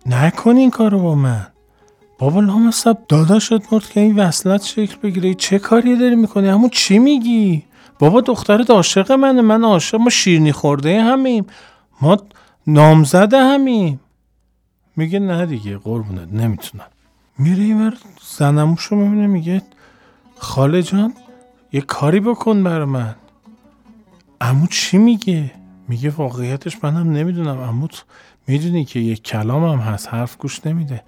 [0.07, 1.47] نکن این کارو با من.
[2.19, 5.35] بابا لامصب داداشت مرد که این وصلت شکل بگیره.
[5.35, 7.65] چه کاری داری می‌کنی؟ همون چی میگی؟
[7.99, 9.43] بابا دخترت عاشق منه.
[9.43, 11.47] من عاشق ما شیرنی خورده همیم.
[12.01, 12.17] ما
[12.67, 14.01] نامزده همیم.
[14.97, 16.85] میگه نه دیگه قربونت نمی‌تونم.
[17.39, 17.93] میره این
[18.37, 19.63] زنموشو می‌بینه میگه
[20.39, 21.15] خاله جان
[21.73, 23.15] یه کاری بکن برا من.
[24.41, 25.51] امو چی میگه؟
[25.89, 27.59] میگه واقعیتش منم نمی‌دونم.
[27.59, 28.05] اموت
[28.47, 31.03] می‌دونی که یه کلام هم هست حرف گوش نمیده.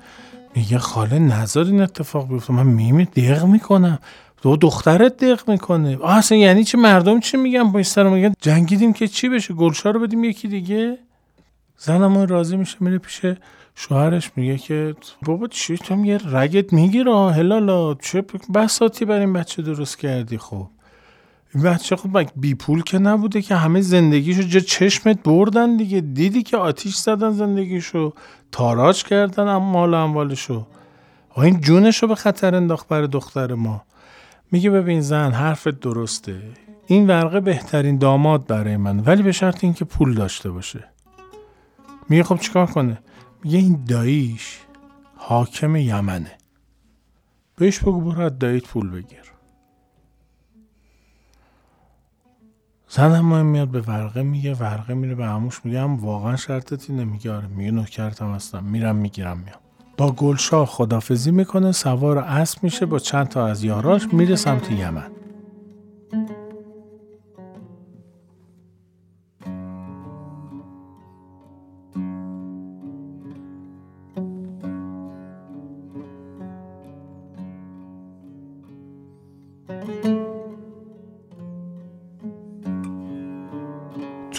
[0.54, 2.52] میگه خاله نظر این اتفاق بیفته.
[2.52, 3.98] من میمه دق می‌کنم.
[4.42, 5.98] دو دخترت دق می‌کنه.
[6.04, 10.00] اصلا یعنی چه مردم چی میگن؟ با سر میگن جنگیدیم که چی بشه؟ گلشا رو
[10.00, 10.98] بدیم یکی دیگه؟
[11.78, 13.20] زنم راضی میشه میره پیش
[13.74, 19.62] شوهرش میگه که بابا چی؟ تو یه رگت می‌گیره هلالا چه بساتی بر این بچه
[19.62, 20.68] درست کردی؟ خب.
[21.54, 26.42] این بچه خب بی پول که نبوده که همه زندگیشو جا چشمت بردن دیگه؟ دیدی
[26.42, 28.12] که آتیش زدن زندگیشو
[28.52, 30.66] تاراج کردن اما مال اموالشو.
[31.36, 33.82] این جونشو به خطر انداخت برای دختر ما.
[34.52, 36.42] میگه ببین زن حرفت درسته.
[36.86, 40.84] این ورقه بهترین داماد برای من ولی به شرط اینکه پول داشته باشه.
[42.08, 42.98] میگه خب چیکار کنه؟
[43.44, 44.58] میگه این داییش
[45.16, 46.32] حاکم یمنه.
[47.56, 49.32] بهش بگو برو داییت پول بگیر.
[52.88, 57.32] زن ما میاد به ورقه میگه ورقه میره به عموش میگه هم واقعا شرطتی نمیگه
[57.32, 58.64] آره میگه نوکرتم هستم.
[58.64, 59.60] میرم می‌گیرم میام.
[59.96, 65.10] با گلشاه خدافزی می‌کنه سوار اسب میشه با چند تا از یاراش میره سمت یمن.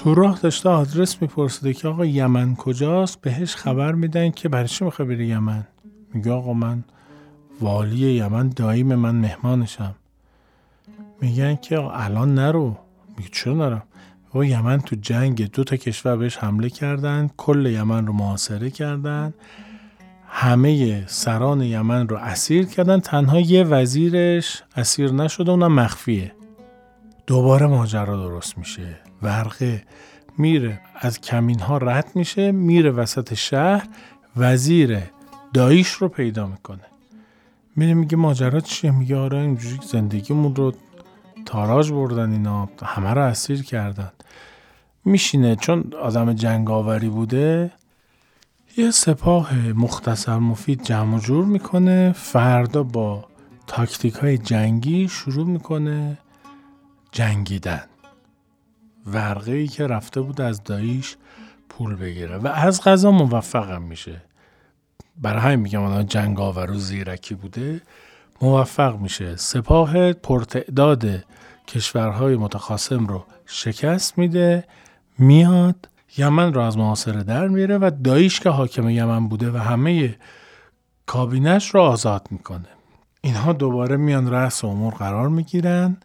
[0.08, 4.86] تو راه داشته آدرس میپرسیده که آقا یمن کجاست؟ بهش خبر میدن که برای چی
[4.86, 5.68] می‌خوای بری یمن؟
[6.14, 6.84] میگه آقا من
[7.62, 9.96] والی یمن دایم من مهمانشم.
[11.22, 12.78] میگن که الان نرو.
[13.18, 13.84] میگه چرا نرم؟
[14.36, 19.34] و یمن تو جنگ دو تا کشور بهش حمله کردن کل یمن رو محاصره کردن.
[20.28, 23.00] همه سران یمن رو اسیر کردن.
[23.00, 26.32] تنها یه وزیرش اسیر نشده اونم مخفیه.
[27.28, 29.07] دوباره ماجرا درست میشه.
[29.22, 29.84] ورقه
[30.38, 30.80] میره.
[30.96, 33.88] از کمین ها رد میشه میره وسط شهر
[34.38, 35.00] وزیر
[35.54, 36.86] داییش رو پیدا می‌کنه.
[37.76, 40.74] میره میگه ماجرا چیه؟ میگه آره اینجوری زندگیمون رو
[41.46, 44.12] تاراج بردن اینا همه رو اسیر کردن.
[45.06, 47.72] میشینه چون آدم جنگاوری بوده
[48.78, 52.12] یه سپاه مختصر مفید جمع جور می‌کنه.
[52.12, 53.26] فردا با
[53.68, 56.18] تاکتیک های جنگی شروع می‌کنه
[57.12, 57.84] جنگیدن.
[59.08, 61.16] ورقه ای که رفته بود از داییش
[61.70, 62.38] پول بگیره.
[62.38, 64.22] و از غذا موفقم میشه.
[65.18, 67.82] برای همین میگم آدم جنگاور و زیرکی بوده
[68.42, 69.36] موفق میشه.
[69.36, 71.06] سپاه پرتعداد
[71.68, 74.64] کشورهای متخاصم رو شکست میده
[75.18, 80.16] میاد یمن رو از محاصره در میره و داییش که حاکم یمن بوده و همه
[81.06, 82.68] کابینش رو آزاد می‌کنه.
[83.22, 85.98] اینها دوباره میان رأس امور قرار می‌گیرن.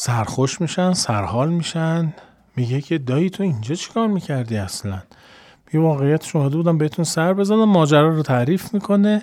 [0.00, 2.14] سرخوش میشن سرحال میشن.
[2.56, 5.02] میگه که دایی تو اینجا چیکار می‌کردی اصلا؟
[5.72, 9.22] بی واقعیت شما بودم بهتون سر بزنم ماجرا رو تعریف می‌کنه.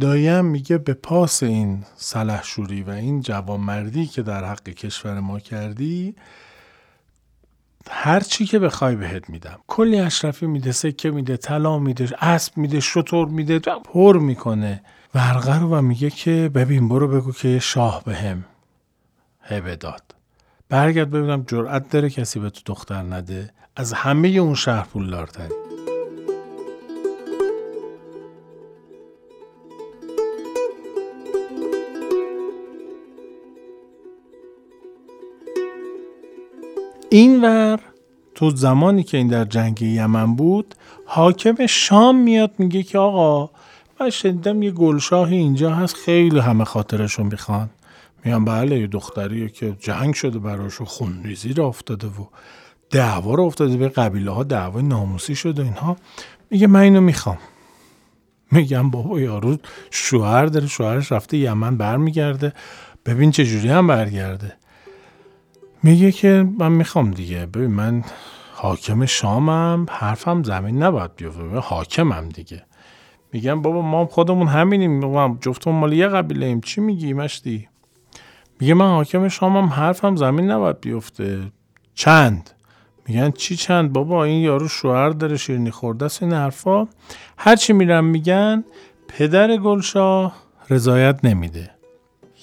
[0.00, 6.14] دایم میگه به پاس این سلحشوری و این جوانمردی که در حق کشور ما کردی
[7.90, 9.58] هر چی که بخوای بهت میدم.
[9.66, 14.82] کلی اشرفی میده سکه میده طلا میده اسب میده شطور میده پر می‌کنه.
[15.14, 18.44] ورقه رو و میگه که ببین برو بگو که شاه بهم.
[19.42, 20.02] هبه داد.
[20.68, 23.50] برگرد ببینم جرأت داره کسی به تو دختر نده.
[23.76, 25.54] از همه اون شهر پولدارتری.
[37.10, 37.80] اینور
[38.34, 40.74] تو زمانی که این در جنگ یمن بود
[41.06, 43.50] حاکم شام میاد میگه که آقا
[44.00, 47.70] من شنیدم یه گلشاهی اینجا هست خیلی همه خاطرشون می‌خوان.
[48.24, 52.26] میان بله یه دختریه که جنگ شده براش و خونریزی را افتاده و
[52.90, 55.96] دعوا رو افتاده به قبیله ها دعوای ناموسی شده اینها.
[56.50, 57.38] میگه من اینو می‌خوام.
[58.50, 59.56] میگم بابا یارو
[59.90, 62.52] شوهر داره شوهرش رفته یمن برمیگرده.
[63.06, 64.52] ببین چه جوری هم برگرده.
[65.82, 67.46] میگه که من می‌خوام دیگه.
[67.46, 68.04] ببین من
[68.54, 71.42] حاکم شامم حرفم زمین نباید بیفته.
[71.42, 72.62] حاکمم دیگه.
[73.32, 75.00] میگم بابا ما خودمون همینیم.
[75.40, 77.68] جفتمون مال یه قبیله ایم چی میگی مشتی؟
[78.60, 81.52] میگه من حاکم شامم حرفم زمین نباید بیفته.
[81.94, 82.50] چند؟
[83.08, 86.88] میگن چی چند؟ بابا این یارو شوهر داره شیرینی خورده است این حرفا.
[87.38, 88.64] هرچی میرم میگن
[89.08, 90.34] پدر گلشاه
[90.70, 91.70] رضایت نمیده.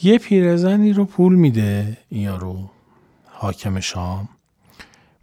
[0.04, 2.70] یه پیرزنی رو پول میده این یارو
[3.26, 4.30] حاکم شام.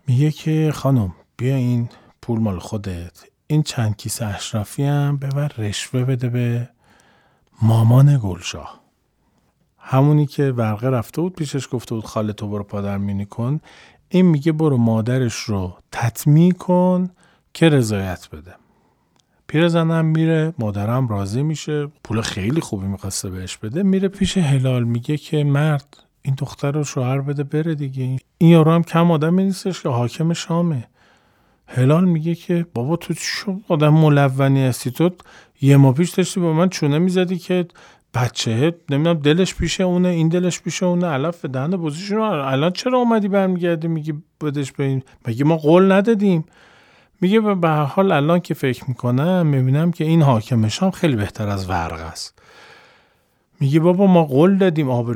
[0.06, 1.88] میگه که خانم بیا این
[2.22, 3.24] پول مال خودت.
[3.46, 6.68] این چند کیسه اشرافی هم ببر رشوه بده به
[7.62, 8.75] مامان گلشاه.
[9.88, 13.60] همونی که ورقه رفته بود پیشش گفته بود خاله تو برو پادر مینی کن.
[14.08, 17.10] این میگه برو مادرش رو تطمیع کن
[17.54, 18.54] که رضایت بده.
[19.46, 23.82] پیرزنم میره مادرم راضی میشه پول خیلی خوبی می‌خواسته بهش بده.
[23.82, 28.02] میره پیش هلال میگه که مرد این دختر رو شوهر بده بره دیگه.
[28.38, 30.88] این یارو هم کم آدمی نیستش که حاکم شامه.
[31.66, 35.10] هلال میگه که بابا تو چون آدم ملونی هستی؟ تو
[35.60, 37.66] یه ما پیش داشتی با من چونه می‌زدی که
[38.16, 41.06] بچه نمی‌دونم دلش پیشه اونه این دلش پیشه اونه.
[41.06, 41.74] علف به دهن
[42.20, 45.02] الان چرا اومدی برمیگردی؟ میگی بدش به این.
[45.28, 46.44] مگه ما قول ندادیم؟
[47.20, 51.48] میگه به هر حال الان که فکر می‌کنم می‌بینم که این حاکم شام خیلی بهتر
[51.48, 52.38] از ورق است.
[53.60, 55.10] میگه بابا ما قول دادیم آب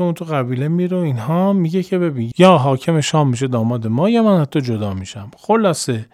[0.00, 1.52] اون تو قبیله میره اینها.
[1.52, 5.30] میگه که ببین یا حاکم شام میشه داماد ما یا من تو جدا میشم.
[5.36, 6.06] خلاصه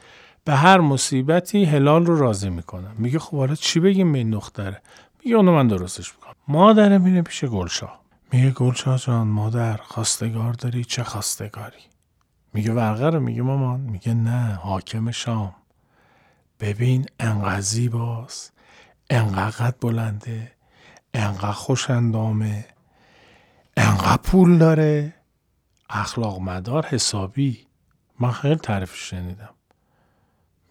[0.45, 2.95] به هر مصیبتی هلال رو راضی می‌کنم.
[2.99, 4.83] میگه خب حالا چی بگیم به این دختره؟
[5.25, 6.13] میگه اونو من درستش
[6.49, 8.03] مادره میره پیش گلشاه
[8.33, 11.83] میگه گلشاه جان مادر خواستگار داری؟ چه خواستگاری؟
[12.55, 13.81] میگه ورقه رو؟ میگه مامان.
[13.81, 15.55] میگه نه حاکم شام.
[16.61, 18.53] ببین انقدر زیباست.
[19.11, 20.53] انقدر بلنده.
[21.15, 22.67] انقدر خوش اندامه.
[23.77, 25.15] انقدر پول داره.
[25.91, 27.67] اخلاق مدار حسابی.
[28.21, 29.55] من خیلی تعریف شنیدم.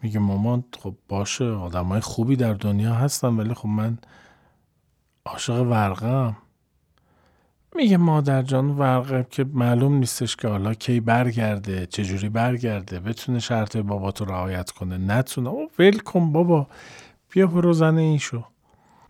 [0.01, 3.97] میگه مامان خب باشه آدم های خوبی در دنیا هستن ولی خب من
[5.25, 6.37] عاشق ورقم.
[7.75, 13.77] میگه مادر جان ورقه که معلوم نیستش که حالا کی برگرده چجوری برگرده بتونه شرط
[13.77, 14.97] بابا تو رعایت کنه.
[14.97, 15.49] نتونه.
[15.49, 16.67] او ول کن بابا.
[17.29, 18.43] بیا برو زن این شو.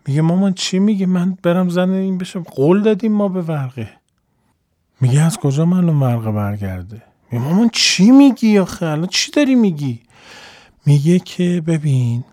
[0.06, 2.42] میگه مامان چی میگه؟ من برم زن این بشم.
[2.42, 3.90] قول دادیم ما به ورقه.
[5.00, 10.02] میگه از کجا معلوم ورقه برگرده؟ میگه مامان چی میگی آخه؟ الان چی داری میگی؟
[10.86, 12.24] میگه که ببین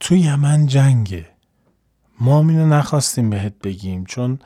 [0.00, 1.33] تو یمن جنگه.
[2.20, 4.38] ما اینو نخواستیم بهت بگیم چون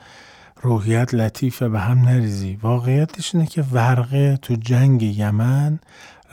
[0.61, 2.55] روحیت لطیفه به هم نریزی.
[2.55, 5.79] واقعیتش اینه که ورقه تو جنگ یمن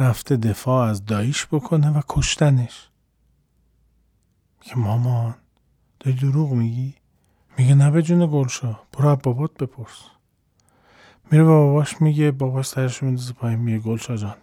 [0.00, 2.88] رفته دفاع از دایش بکنه و کشتنش.
[4.60, 5.34] میگه مامان
[6.00, 6.94] داری دروغ میگی؟
[7.58, 10.02] میگه نه به جون گلشا برو بابات بپرس.
[11.30, 14.36] میره به باباش میگه باباش سرش میندازه پایین میگه گلشا جان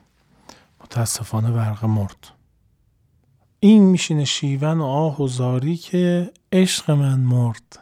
[0.84, 2.28] متاسفانه ورقه مرد.
[3.66, 7.80] این میشینه شیون و آه و زاری که عشق من مرد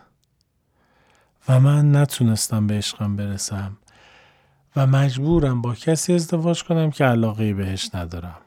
[1.50, 3.78] و من نتونستم به عشقم برسم
[4.76, 8.38] و مجبورم با کسی ازدواج کنم که علاقه بهش ندارم.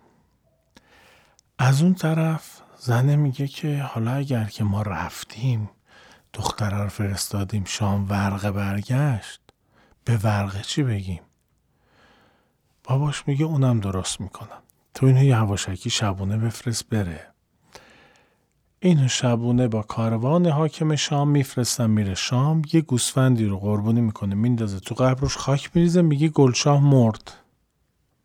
[1.59, 5.71] از اون طرف زنه میگه که حالا اگر که ما رفتیم
[6.35, 9.41] دختره رو فرستادیم شام ورقه برگشت
[10.05, 11.23] به ورقه چی بگیم؟
[12.85, 14.64] باباش میگه اونم درست می‌کنم.
[14.95, 17.21] تو اینو یواشکی شبونه بفرست بره.
[18.81, 22.15] اینو شبونه با کاروان حاکم شام میفرستم میره.
[22.15, 27.33] شام یه گوسفندی رو قربونی می‌کنه میندازه تو قبرش خاک میریزه میگه گلشاه مرد.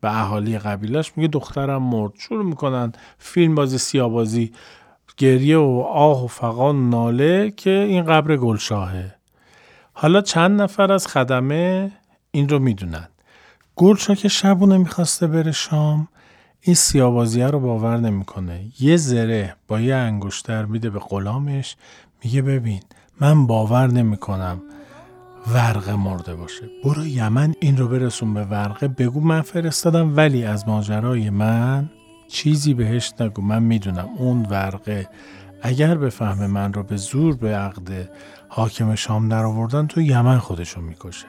[0.00, 2.12] به اهالی قبیلش میگه دخترم مرد.
[2.18, 4.52] شروع می‌کنن فیلم بازی سیابازی
[5.16, 9.14] گریه و آه و فقان ناله که این قبر گلشاهه.
[9.92, 11.92] حالا چند نفر از خدمه
[12.30, 13.08] این رو می‌دونن.
[13.76, 16.08] گلشاه که شبونه می‌خواسته بره شام
[16.62, 18.64] این سیابازیه رو باور نمی‌کنه.
[18.80, 21.76] یه زره با یه انگشتر میده به غلامش
[22.24, 22.80] میگه ببین
[23.20, 24.62] من باور نمی‌کنم
[25.54, 26.62] ورقه مرده باشه.
[26.84, 31.90] برو یمن این رو برسون به ورقه بگو من فرستادم ولی از ماجرای من
[32.28, 33.42] چیزی بهش نگو.
[33.42, 35.08] من می‌دونم اون ورقه
[35.62, 38.10] اگر به فهم من رو به زور به عقد
[38.48, 41.26] حاکم شام در آوردن تو یمن خودشو می‌کشه.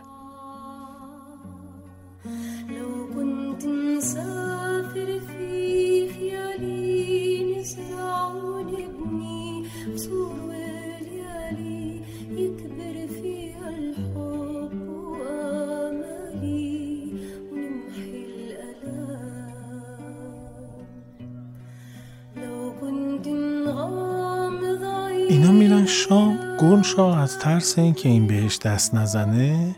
[26.61, 29.75] گلشاه از ترس اینکه این بهش دست نزنه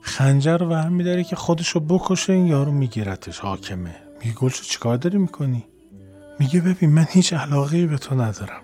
[0.00, 3.94] خنجر رو ور میداره که خودشو بکشه این یارو میگیرتش حاکمه.
[4.20, 5.64] میگه گلشاه چیکار داری می‌کنی؟
[6.38, 8.60] میگه ببین من هیچ علاقه به تو ندارم.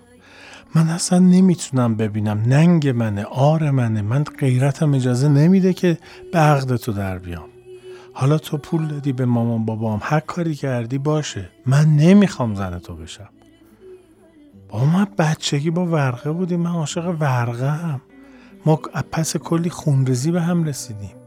[0.75, 4.01] من اصلا نمی‌تونم ببینم ننگ منه آر منه.
[4.01, 5.97] من غیرتم اجازه نمیده که
[6.33, 7.49] به تو در بیام.
[8.13, 9.99] حالا تو پول دادی به مامان بابام.
[10.03, 11.49] هر کاری کردی باشه.
[11.65, 13.29] من نمی‌خوام زن تو بشم.
[14.71, 16.59] با ما بچگی با ورقه بودیم.
[16.59, 18.01] من عاشق ورقه هم
[18.65, 18.75] ما
[19.11, 21.20] پس کلی خونریزی به هم رسیدیم.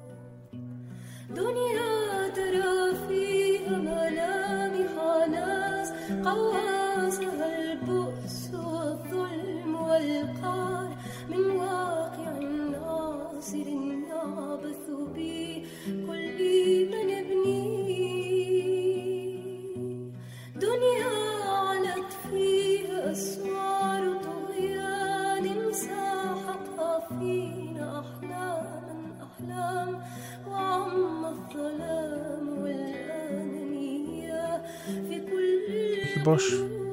[36.25, 36.43] باش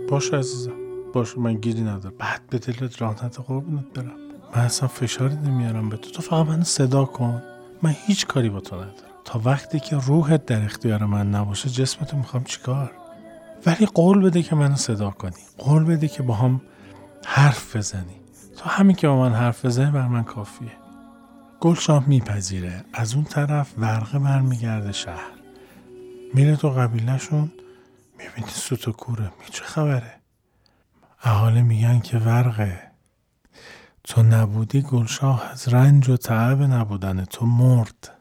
[0.09, 0.71] باش عزیزم
[1.13, 2.15] باش من گیری ندارم.
[2.19, 4.11] بعد به دلت راحت قربونت برم.
[4.55, 6.11] من اصلا فشاری نمیارم به تو.
[6.11, 7.41] تو فقط من صدا کن.
[7.81, 8.93] من هیچ کاری با تو ندارم.
[9.25, 12.91] تا وقتی که روحت در اختیار من نباشه جسمتو می‌خوام چیکار؟
[13.65, 15.41] ولی قول بده که منو صدا کنی.
[15.57, 16.61] قول بده که با هم
[17.25, 18.21] حرف بزنی.
[18.57, 20.71] تو همین که با من حرف بزنی بر من کافیه.
[21.59, 22.85] گلشاه میپذیره.
[22.93, 25.31] از اون طرف ورقه برمیگرده شهر.
[26.33, 27.51] میره تو قبیلهشون.
[28.35, 30.13] می‌بینی سوت و کوره می چه خبره؟
[31.23, 32.91] احاله میگن که ورقه.
[34.03, 38.17] تو نبودی گلشاه از رنج و تعب نبودن تو مرد.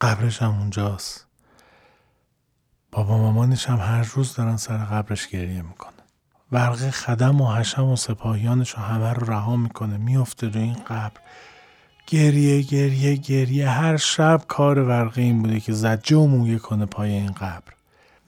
[0.00, 1.26] قبرش هم اونجاست.
[2.92, 5.92] بابا مامانش هم هر روز دارن سر قبرش گریه می‌کنه
[6.52, 9.96] ورقه خدم و حشم و سپاهیانش رو همه رو رها می‌کنه.
[9.96, 11.20] میفته رو این قبر.
[12.06, 13.70] گریه گریه گریه.
[13.70, 17.72] هر شب کار ورقه این بوده که زجه و مویه کنه پای این قبر.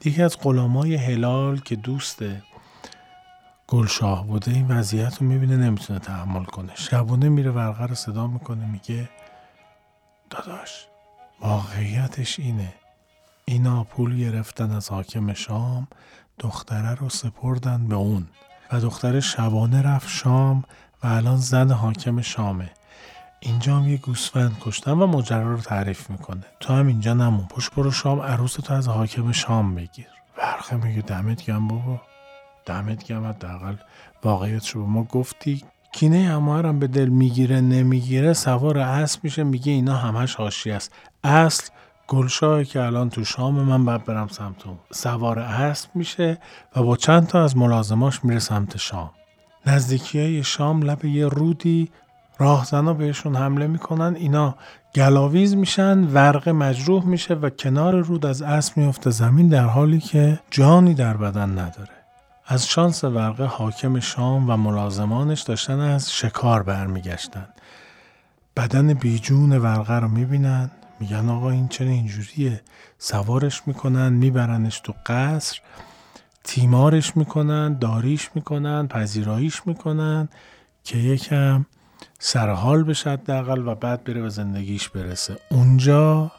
[0.05, 2.19] یکی از غلامای هلال که دوست
[3.67, 6.71] گلشاه بوده این وضعیت رو می‌بینه نمی‌تونه تحمل کنه.
[6.75, 9.09] شبونه میره ورقه رو صدا می‌کنه میگه
[10.29, 10.85] داداش
[11.41, 12.73] واقعیتش اینه.
[13.45, 15.87] اینا پول گرفتن از حاکم شام
[16.39, 18.27] دختره رو سپردن به اون.
[18.71, 20.63] و دختره شبانه رفت شام
[21.03, 22.69] و الان زن حاکم شامه.
[23.45, 26.43] اینجا هم یه گوسفند کشتن و ماجرا رو تعریف می‌کنه.
[26.59, 30.07] تو هم اینجا نمون پشت برو شام عروس تو از حاکم شام بگیر.
[30.37, 32.01] برخه میگه دمت گم بابا.
[32.65, 33.75] دمت گم حداقل
[34.23, 35.63] واقعیت رو به ما گفتی.
[35.91, 40.91] کینه هم به دل می‌گیره نمی‌گیره سوار اسب میشه میگه اینا همش حاشی است.
[41.23, 41.69] اصل
[42.07, 44.77] گلشاه که الان تو شام من باید برم سمت اون.
[44.91, 46.37] سوار اسب میشه
[46.75, 49.11] و با چند تا از ملازماش میره سمت شام.
[49.65, 51.89] نزدیکی های شام لب یه رودی
[52.37, 54.55] راهزنا بهشون حمله می‌کنن اینا
[54.95, 60.39] گلاویز میشن ورق مجروح میشه و کنار رود از اسب میفته زمین در حالی که
[60.51, 61.89] جانی در بدن نداره.
[62.45, 67.47] از شانس ورقه حاکم شام و ملازمانش داشتن از شکار برمیگشتن.
[68.57, 72.61] بدن بیجون ورقه رو می‌بینن میگن آقا این چرا اینجوریه؟
[72.97, 75.59] سوارش می‌کنن میبرنش تو قصر
[76.43, 80.29] تیمارش می‌کنن داریش می‌کنن پذیراییش می‌کنن
[80.83, 81.65] که یکم
[82.25, 85.37] سرحال بشه حداقل و بعد بره به زندگیش برسه.
[85.49, 86.31] اونجا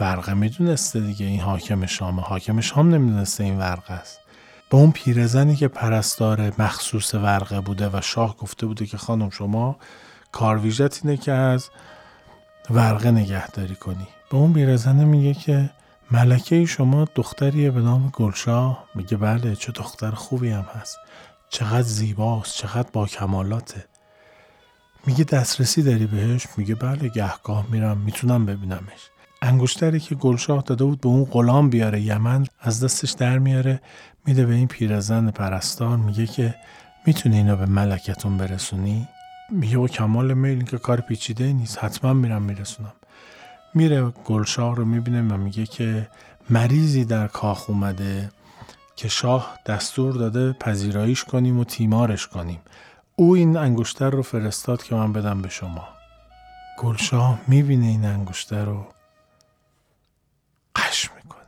[0.00, 4.20] ورقه می‌دونسته دیگه این حاکم شامه حاکم شام نمی‌دونسته این ورقه است.
[4.70, 9.76] به اون پیرزنی که پرستار مخصوص ورقه بوده و شاه گفته بوده که خانم شما
[10.32, 11.68] کارویژت اینه که از
[12.70, 14.06] ورقه نگهداری کنی.
[14.30, 15.70] به اون پیرزنه میگه که
[16.10, 18.84] ملکه شما دختریه به نام گلشاه.
[18.94, 20.98] میگه بله چه دختر خوبی هم هست.
[21.50, 23.84] چقدر زیباست چقدر با کمالاته.
[25.06, 29.10] میگه دسترسی داری بهش؟ میگه بله گهگاه میرم می‌تونم ببینمش.
[29.42, 33.80] انگشتری که گلشاه داده بود به اون غلام بیاره یمن از دستش در میاره
[34.26, 36.54] میده به این پیرزن پرستار میگه که
[37.06, 39.08] می‌تونی اینو به ملکتون برسونی؟
[39.50, 42.92] میگه با کمال میل که کار پیچیده نیست حتما میرم میرسونم.
[43.74, 46.08] میره گلشاه رو می‌بینه و میگه که
[46.50, 48.30] مریضی در کاخ اومده.
[49.00, 52.60] که شاه دستور داده پذیراییش کنیم و تیمارش کنیم.
[53.16, 55.88] او این انگشتر رو فرستاد که من بدم به شما.
[56.78, 58.86] گلشاه می‌بینه این انگشتر رو.
[60.76, 61.40] قش می‌کنه.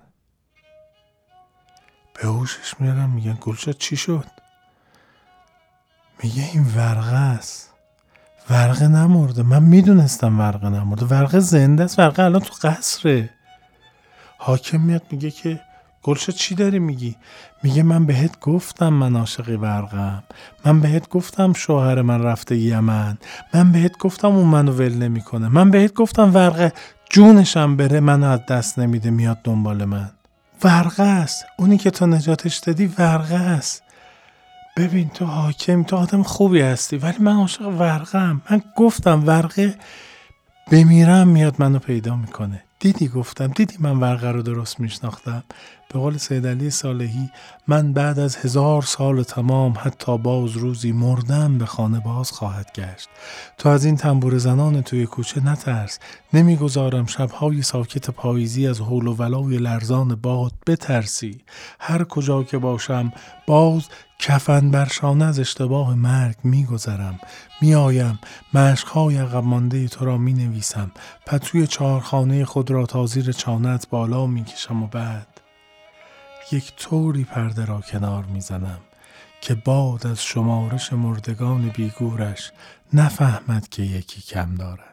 [2.15, 4.27] به هوشش میارم میگن گلشاه چی شد؟
[6.23, 7.73] میگه این ورقه است.
[8.51, 9.43] ورقه نمرده.
[9.43, 11.07] من می‌دونستم ورقه نمرده.
[11.07, 11.99] ورقه زنده است.
[11.99, 13.31] ورقه الان تو قصره.
[14.39, 15.61] حاکم میاد میگه که
[16.03, 17.17] گلشا چی داری میگی؟
[17.63, 20.23] میگه من بهت گفتم من عاشق ورقم
[20.65, 23.19] من بهت گفتم شوهر من رفته یمن.
[23.55, 25.49] من بهت گفتم اون منو ول نمی‌کنه.
[25.49, 26.73] من بهت گفتم ورقه
[27.11, 30.11] جونشم بره منو از دست نمیده میاد دنبال من.
[30.65, 31.45] ورقه است.
[31.59, 33.83] اونی که تو نجاتش دادی ورقه است.
[34.77, 38.43] ببین تو حاکم تو آدم خوبی هستی ولی من عاشق ورقم.
[38.51, 39.75] من گفتم ورقه
[40.73, 42.63] بمیرم میاد منو پیدا می‌کنه.
[42.81, 45.43] دیدی گفتم دیدی من ورقه رو درست میشناختم.
[45.93, 47.31] به قول سید علی صالحی
[47.69, 53.09] من بعد از هزار سال تمام حتی باز روزی مردم به خانه باز خواهد گشت.
[53.59, 55.99] تو از این تنبور زنان توی کوچه نترس.
[56.33, 61.41] نمی‌گذارم شبهای ساکت پاییزی از حول و ولای لرزان باد بترسی.
[61.81, 63.13] هر کجا که باشم
[63.47, 63.89] باز
[64.19, 67.21] کفن برشانه از اشتباه مرگ میگذرم.
[67.63, 68.19] میآیم
[68.55, 70.91] مشقهای عقب مانده تو را می نویسم
[71.27, 75.32] پتوی چهارخانه خود را تا زیر چانت بالا می‌کشم و بعد
[76.53, 78.81] یک طوری پرده را کنار می‌زنم
[79.41, 82.53] که باد از شمارش مردگان بیگورش
[82.93, 84.92] نفهمد که یکی کم دارد.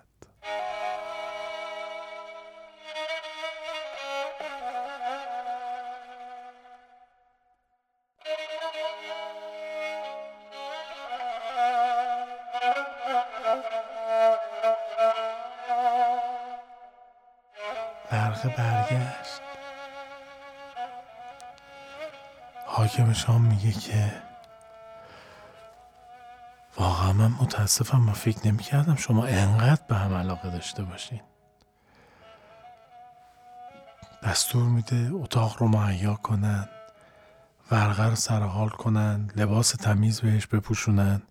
[22.89, 24.11] حاکم شام میگه که
[26.77, 31.21] واقعا من متاسفم ما فکر نمی کردم شما انقدر به هم علاقه داشته باشین.
[34.23, 36.69] دستور میده اتاق رو مهیا کنن
[37.71, 41.21] ورقه رو سرحال کنن لباس تمیز بهش بپوشونن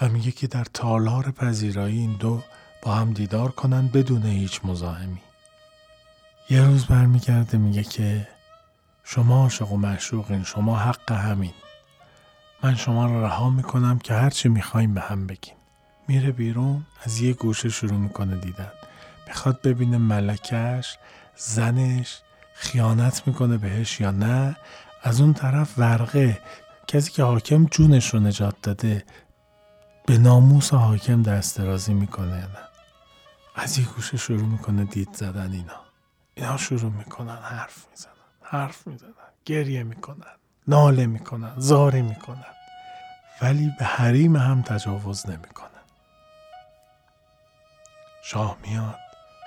[0.00, 2.42] و میگه که در تالار پذیرایی این دو
[2.82, 5.20] با هم دیدار کنن بدون هیچ مزاحمی.
[6.50, 8.28] یه روز برمیگرده میگه که
[9.08, 11.52] شما عاشق و معشوقین شما حق همین.
[12.62, 15.54] من شما رو رها می‌کنم که هرچی می‌خوایم به هم بگین.
[16.08, 18.72] میره بیرون از یه گوشه شروع می‌کنه دیدن.
[19.28, 20.98] می‌خواد ببینه ملکش
[21.36, 22.20] زنش
[22.54, 24.56] خیانت می‌کنه بهش یا نه.
[25.02, 26.42] از اون طرف ورقه
[26.86, 29.04] کسی که حاکم جونش رو نجات داده
[30.06, 32.48] به ناموس حاکم دست درازی می‌کنه نه؟
[33.54, 35.80] از یه گوشه شروع می‌کنه دید زدن اینا.
[36.34, 38.15] اینا شروع می‌کنن حرف می‌زنن.
[38.48, 39.10] حرف می‌زنن
[39.44, 40.36] گریه می‌کنن
[40.68, 42.44] ناله می‌کنن زاری می‌کنن.
[43.42, 45.70] ولی به حریم هم تجاوز نمی‌کنن.
[48.22, 48.98] شاه میاد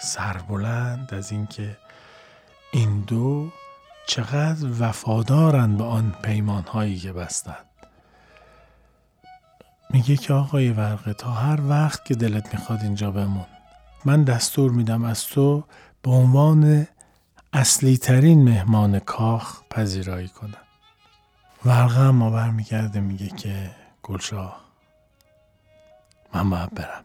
[0.02, 1.78] سربلند از اینکه
[2.72, 3.50] این دو
[4.08, 7.66] چقدر وفادارند به آن پیمان هایی که بستند
[9.90, 13.46] میگه که آقای ورقه تا هر وقت که دلت می‌خواد اینجا بمون.
[14.06, 15.64] من دستور میدم از تو
[16.02, 16.88] به عنوان
[17.54, 20.54] اصلی ترین مهمان کاخ پذیرایی کنن
[21.66, 23.72] ورقه هم برمیگرده میگه که
[24.04, 24.62] گلشاه
[26.34, 27.04] من باید برم.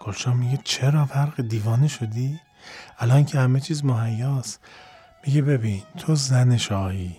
[0.00, 2.40] گلشاه میگه چرا ورق دیوانه شدی؟
[2.98, 4.60] الان که همه چیز مهیاست.
[5.26, 7.16] میگه ببین تو زن شاهی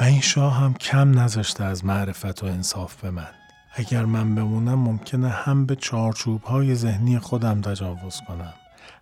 [0.00, 3.34] و این شاه هم کم نذاشته از معرفت و انصاف به من.
[3.74, 8.54] اگر من بمونم ممکنه هم به چارچوب های ذهنی خودم تجاوز کنم.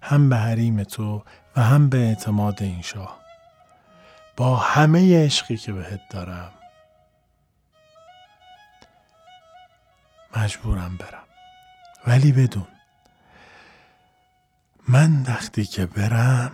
[0.03, 1.24] هم به حریم تو
[1.57, 3.18] و هم به اعتماد این شاه.
[4.36, 6.53] با همه عشقی که بهت دارم.
[10.36, 11.24] مجبورم برم.
[12.07, 12.66] ولی بدون.
[14.88, 16.53] من وقتی که برم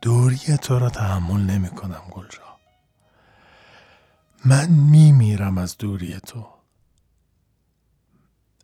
[0.00, 2.42] دوری تو را تحمل نمی کنم گلجا
[4.44, 6.46] من می میرم از دوری تو.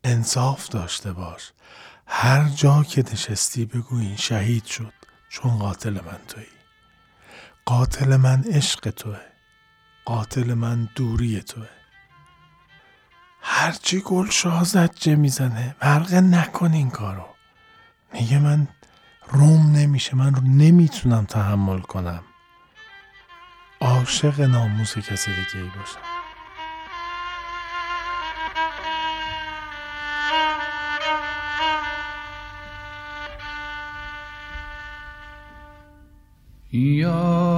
[0.04, 1.52] انصاف داشته باش.
[2.08, 4.92] هر جا که نشستی بگو این شهید شد
[5.28, 6.46] چون قاتل من تویی.
[7.64, 9.20] قاتل من عشق توه
[10.04, 11.68] قاتل من دوری توه.
[13.42, 14.30] هرچی گل
[14.64, 17.26] زجه می‌زنه ورقه نکن این کارو.
[18.12, 18.68] میگه من
[19.28, 22.22] روم نمیشه من رو نمی‌تونم تحمل کنم.
[23.80, 26.07] عاشق ناموس کسی دیگه ای باشم.
[36.72, 37.57] گلشاه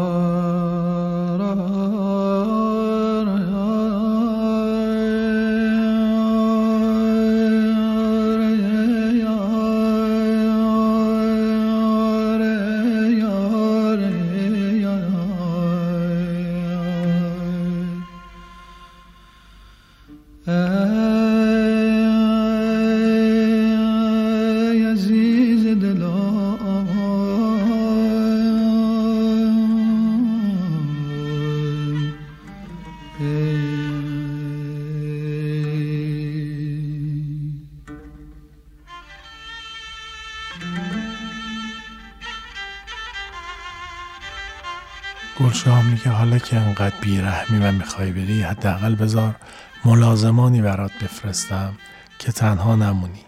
[46.01, 49.36] میگه حالا که انقدر بیرحمی و می‌خوای بری حداقل بذار
[49.84, 51.74] ملازمانی برات بفرستم
[52.18, 53.24] که تنها نمونی.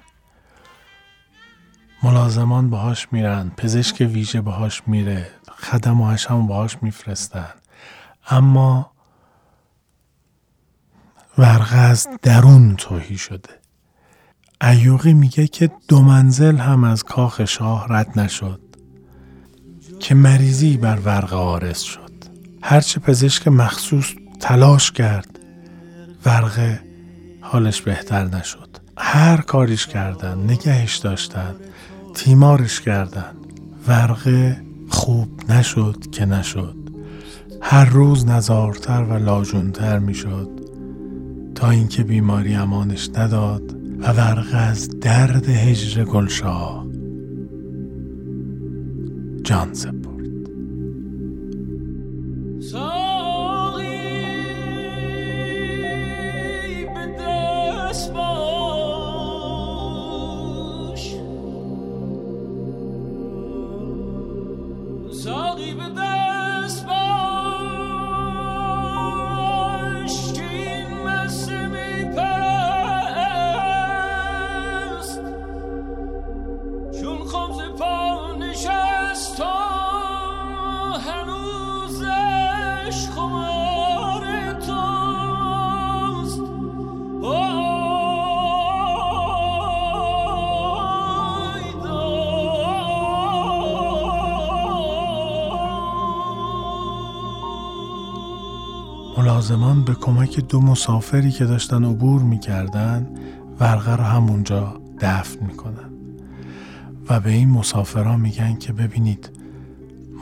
[2.03, 7.55] ملازمان باهاش میرن پزشک ویژه باهاش میره خدم و هم باهاش میفرستن.
[8.31, 8.93] اما
[11.39, 13.61] ورقه از درون توهی شده.
[14.63, 18.61] ایوقی میگه که دو منزل هم از کاخ شاه رد نشد
[20.01, 22.02] که مریضی بر ورقه آرز شد.
[22.63, 25.39] هرچه پزشک مخصوص تلاش کرد
[26.27, 26.81] ورقه
[27.41, 28.69] حالش بهتر نشد.
[28.99, 31.55] هر کاریش کردن نگهش داشتن
[32.15, 33.33] تیمارش کردن
[33.89, 36.77] ورقه خوب نشد که نشد.
[37.63, 40.49] هر روز نزارتر و لاجونتر می‌شد.
[41.55, 43.63] تا اینکه بیماری امانش نداد
[44.01, 46.87] و ورقه از درد هجر گلشاه.
[49.45, 49.75] جان
[100.33, 103.07] کمک دو مسافری که داشتن عبور می‌کردن
[103.61, 105.91] ورقه رو همونجا دفن می‌کنن.
[107.09, 109.31] و به این مسافران میگن که ببینید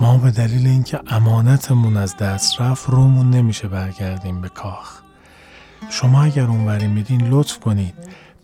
[0.00, 5.00] ما به دلیل اینکه امانتمون از دست رفت رومون نمیشه برگردیم به کاخ.
[5.90, 7.94] شما اگر اونوری میدین لطف کنید.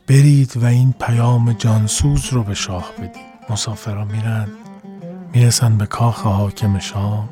[0.09, 3.27] برید و این پیام جانسوز رو به شاه بدید.
[3.51, 4.49] مسافران میرن
[5.35, 7.29] می‌رسن به کاخ حاکم شام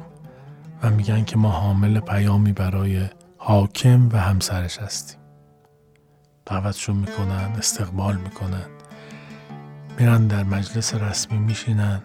[0.82, 3.06] و میگن که ما حامل پیامی برای
[3.46, 5.18] حاکم و همسرش هستیم.
[6.46, 8.66] دعوتشون می‌کنن استقبال می‌کنن.
[9.98, 12.02] میرن در مجلس رسمی میشینن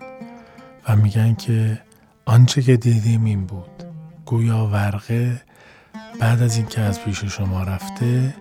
[0.87, 1.81] و میگن که
[2.25, 3.83] آنچه که دیدیم این بود.
[4.25, 5.41] گویا ورقه
[6.19, 8.35] بعد از اینکه از پیش شما رفته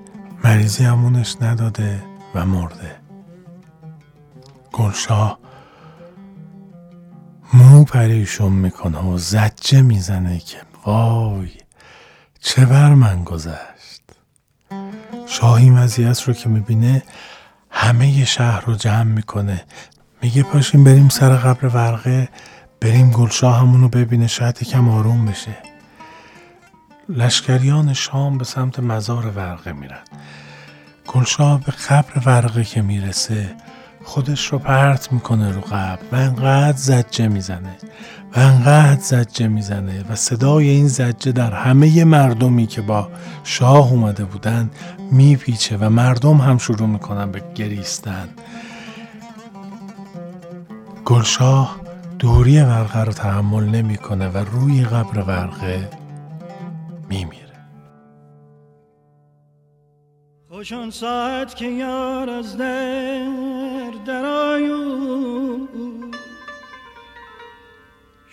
[0.44, 2.02] مریضی همونش نداده
[2.34, 2.96] و مرده.
[4.72, 5.38] گلشاه
[7.54, 11.50] مو پریشون می‌کنه و زجه می‌زنه که وای
[12.40, 14.02] چه بر من گذشت؟
[15.26, 17.02] شاه این وضعیت رو که می‌بینه
[17.70, 19.64] همه شهر رو جمع می‌کنه.
[20.22, 22.28] میگه پاشیم بریم سر قبر ورقه
[22.80, 25.56] بریم گلشاه همون رو ببینه شاید یکم آروم بشه.
[27.08, 30.02] لشکریان شام به سمت مزار ورقه میرن.
[31.06, 33.56] گلشاه به قبر ورقه که می‌رسه
[34.08, 37.76] خودش رو پرت می‌کنه رو قبل و انقدر زجه می‌زنه
[38.36, 43.08] و انقدر زجه می‌زنه و صدای این زجه در همه مردمی که با
[43.44, 44.70] شاه اومده بودن
[45.10, 48.28] میپیچه و مردم هم شروع می‌کنن به گریستن.
[51.04, 51.76] گلشاه
[52.18, 55.88] دوری ورقه رو تحمل نمی‌کنه و روی قبر ورقه
[57.08, 57.47] میمیره.
[60.58, 65.58] خوشا آن ساعت که یار از در درآیو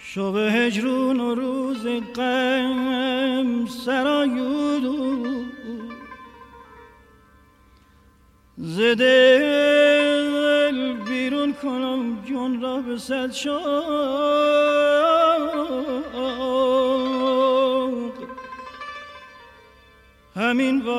[0.03, 4.79] شب هجرون و روز غم سرآیو
[8.57, 9.41] ز دل
[11.07, 14.84] بیرون کنم جون را به صد همین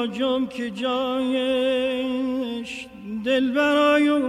[0.07, 2.07] واجم که جایش
[3.25, 4.21] دل برایو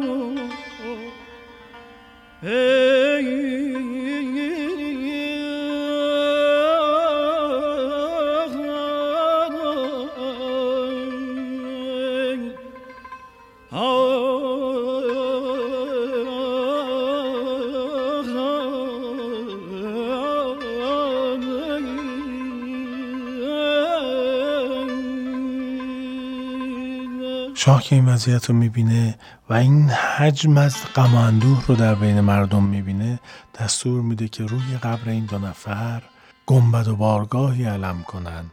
[27.68, 29.18] شاه که این وضعیت رو می‌بینه
[29.50, 33.20] و این حجم از غم و اندوه رو در بین مردم می‌بینه
[33.60, 36.04] دستور میده که روی قبر این دو نفر
[36.46, 38.46] گنبد و بارگاهی علم کنن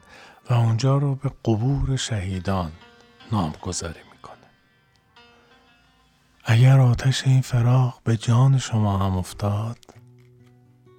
[0.50, 2.72] و اونجا رو به قبور شهیدان
[3.32, 4.46] نامگذاری می‌کنه.
[6.44, 9.78] اگر آتش این فراغ به جان شما هم افتاد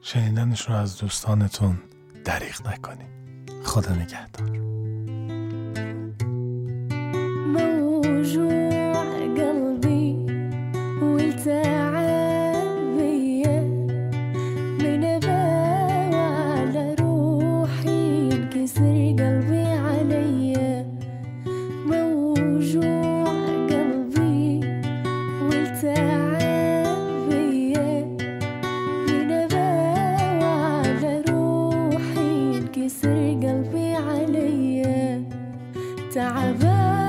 [0.02, 1.78] شنیدنش رو از دوستانتون
[2.26, 3.16] دریغ نکنید.
[3.66, 4.85] خدا نگهدار.
[9.38, 10.18] قلبي
[11.02, 11.96] والتعب
[12.98, 13.62] بيا
[14.82, 15.04] من
[17.00, 19.76] روحي ينكسر قلبي
[23.70, 24.60] قلبي
[25.50, 26.38] والتعب
[27.30, 27.92] بيا
[29.08, 29.30] من
[31.30, 33.96] روحي ينكسر قلبي
[36.14, 37.05] تعبان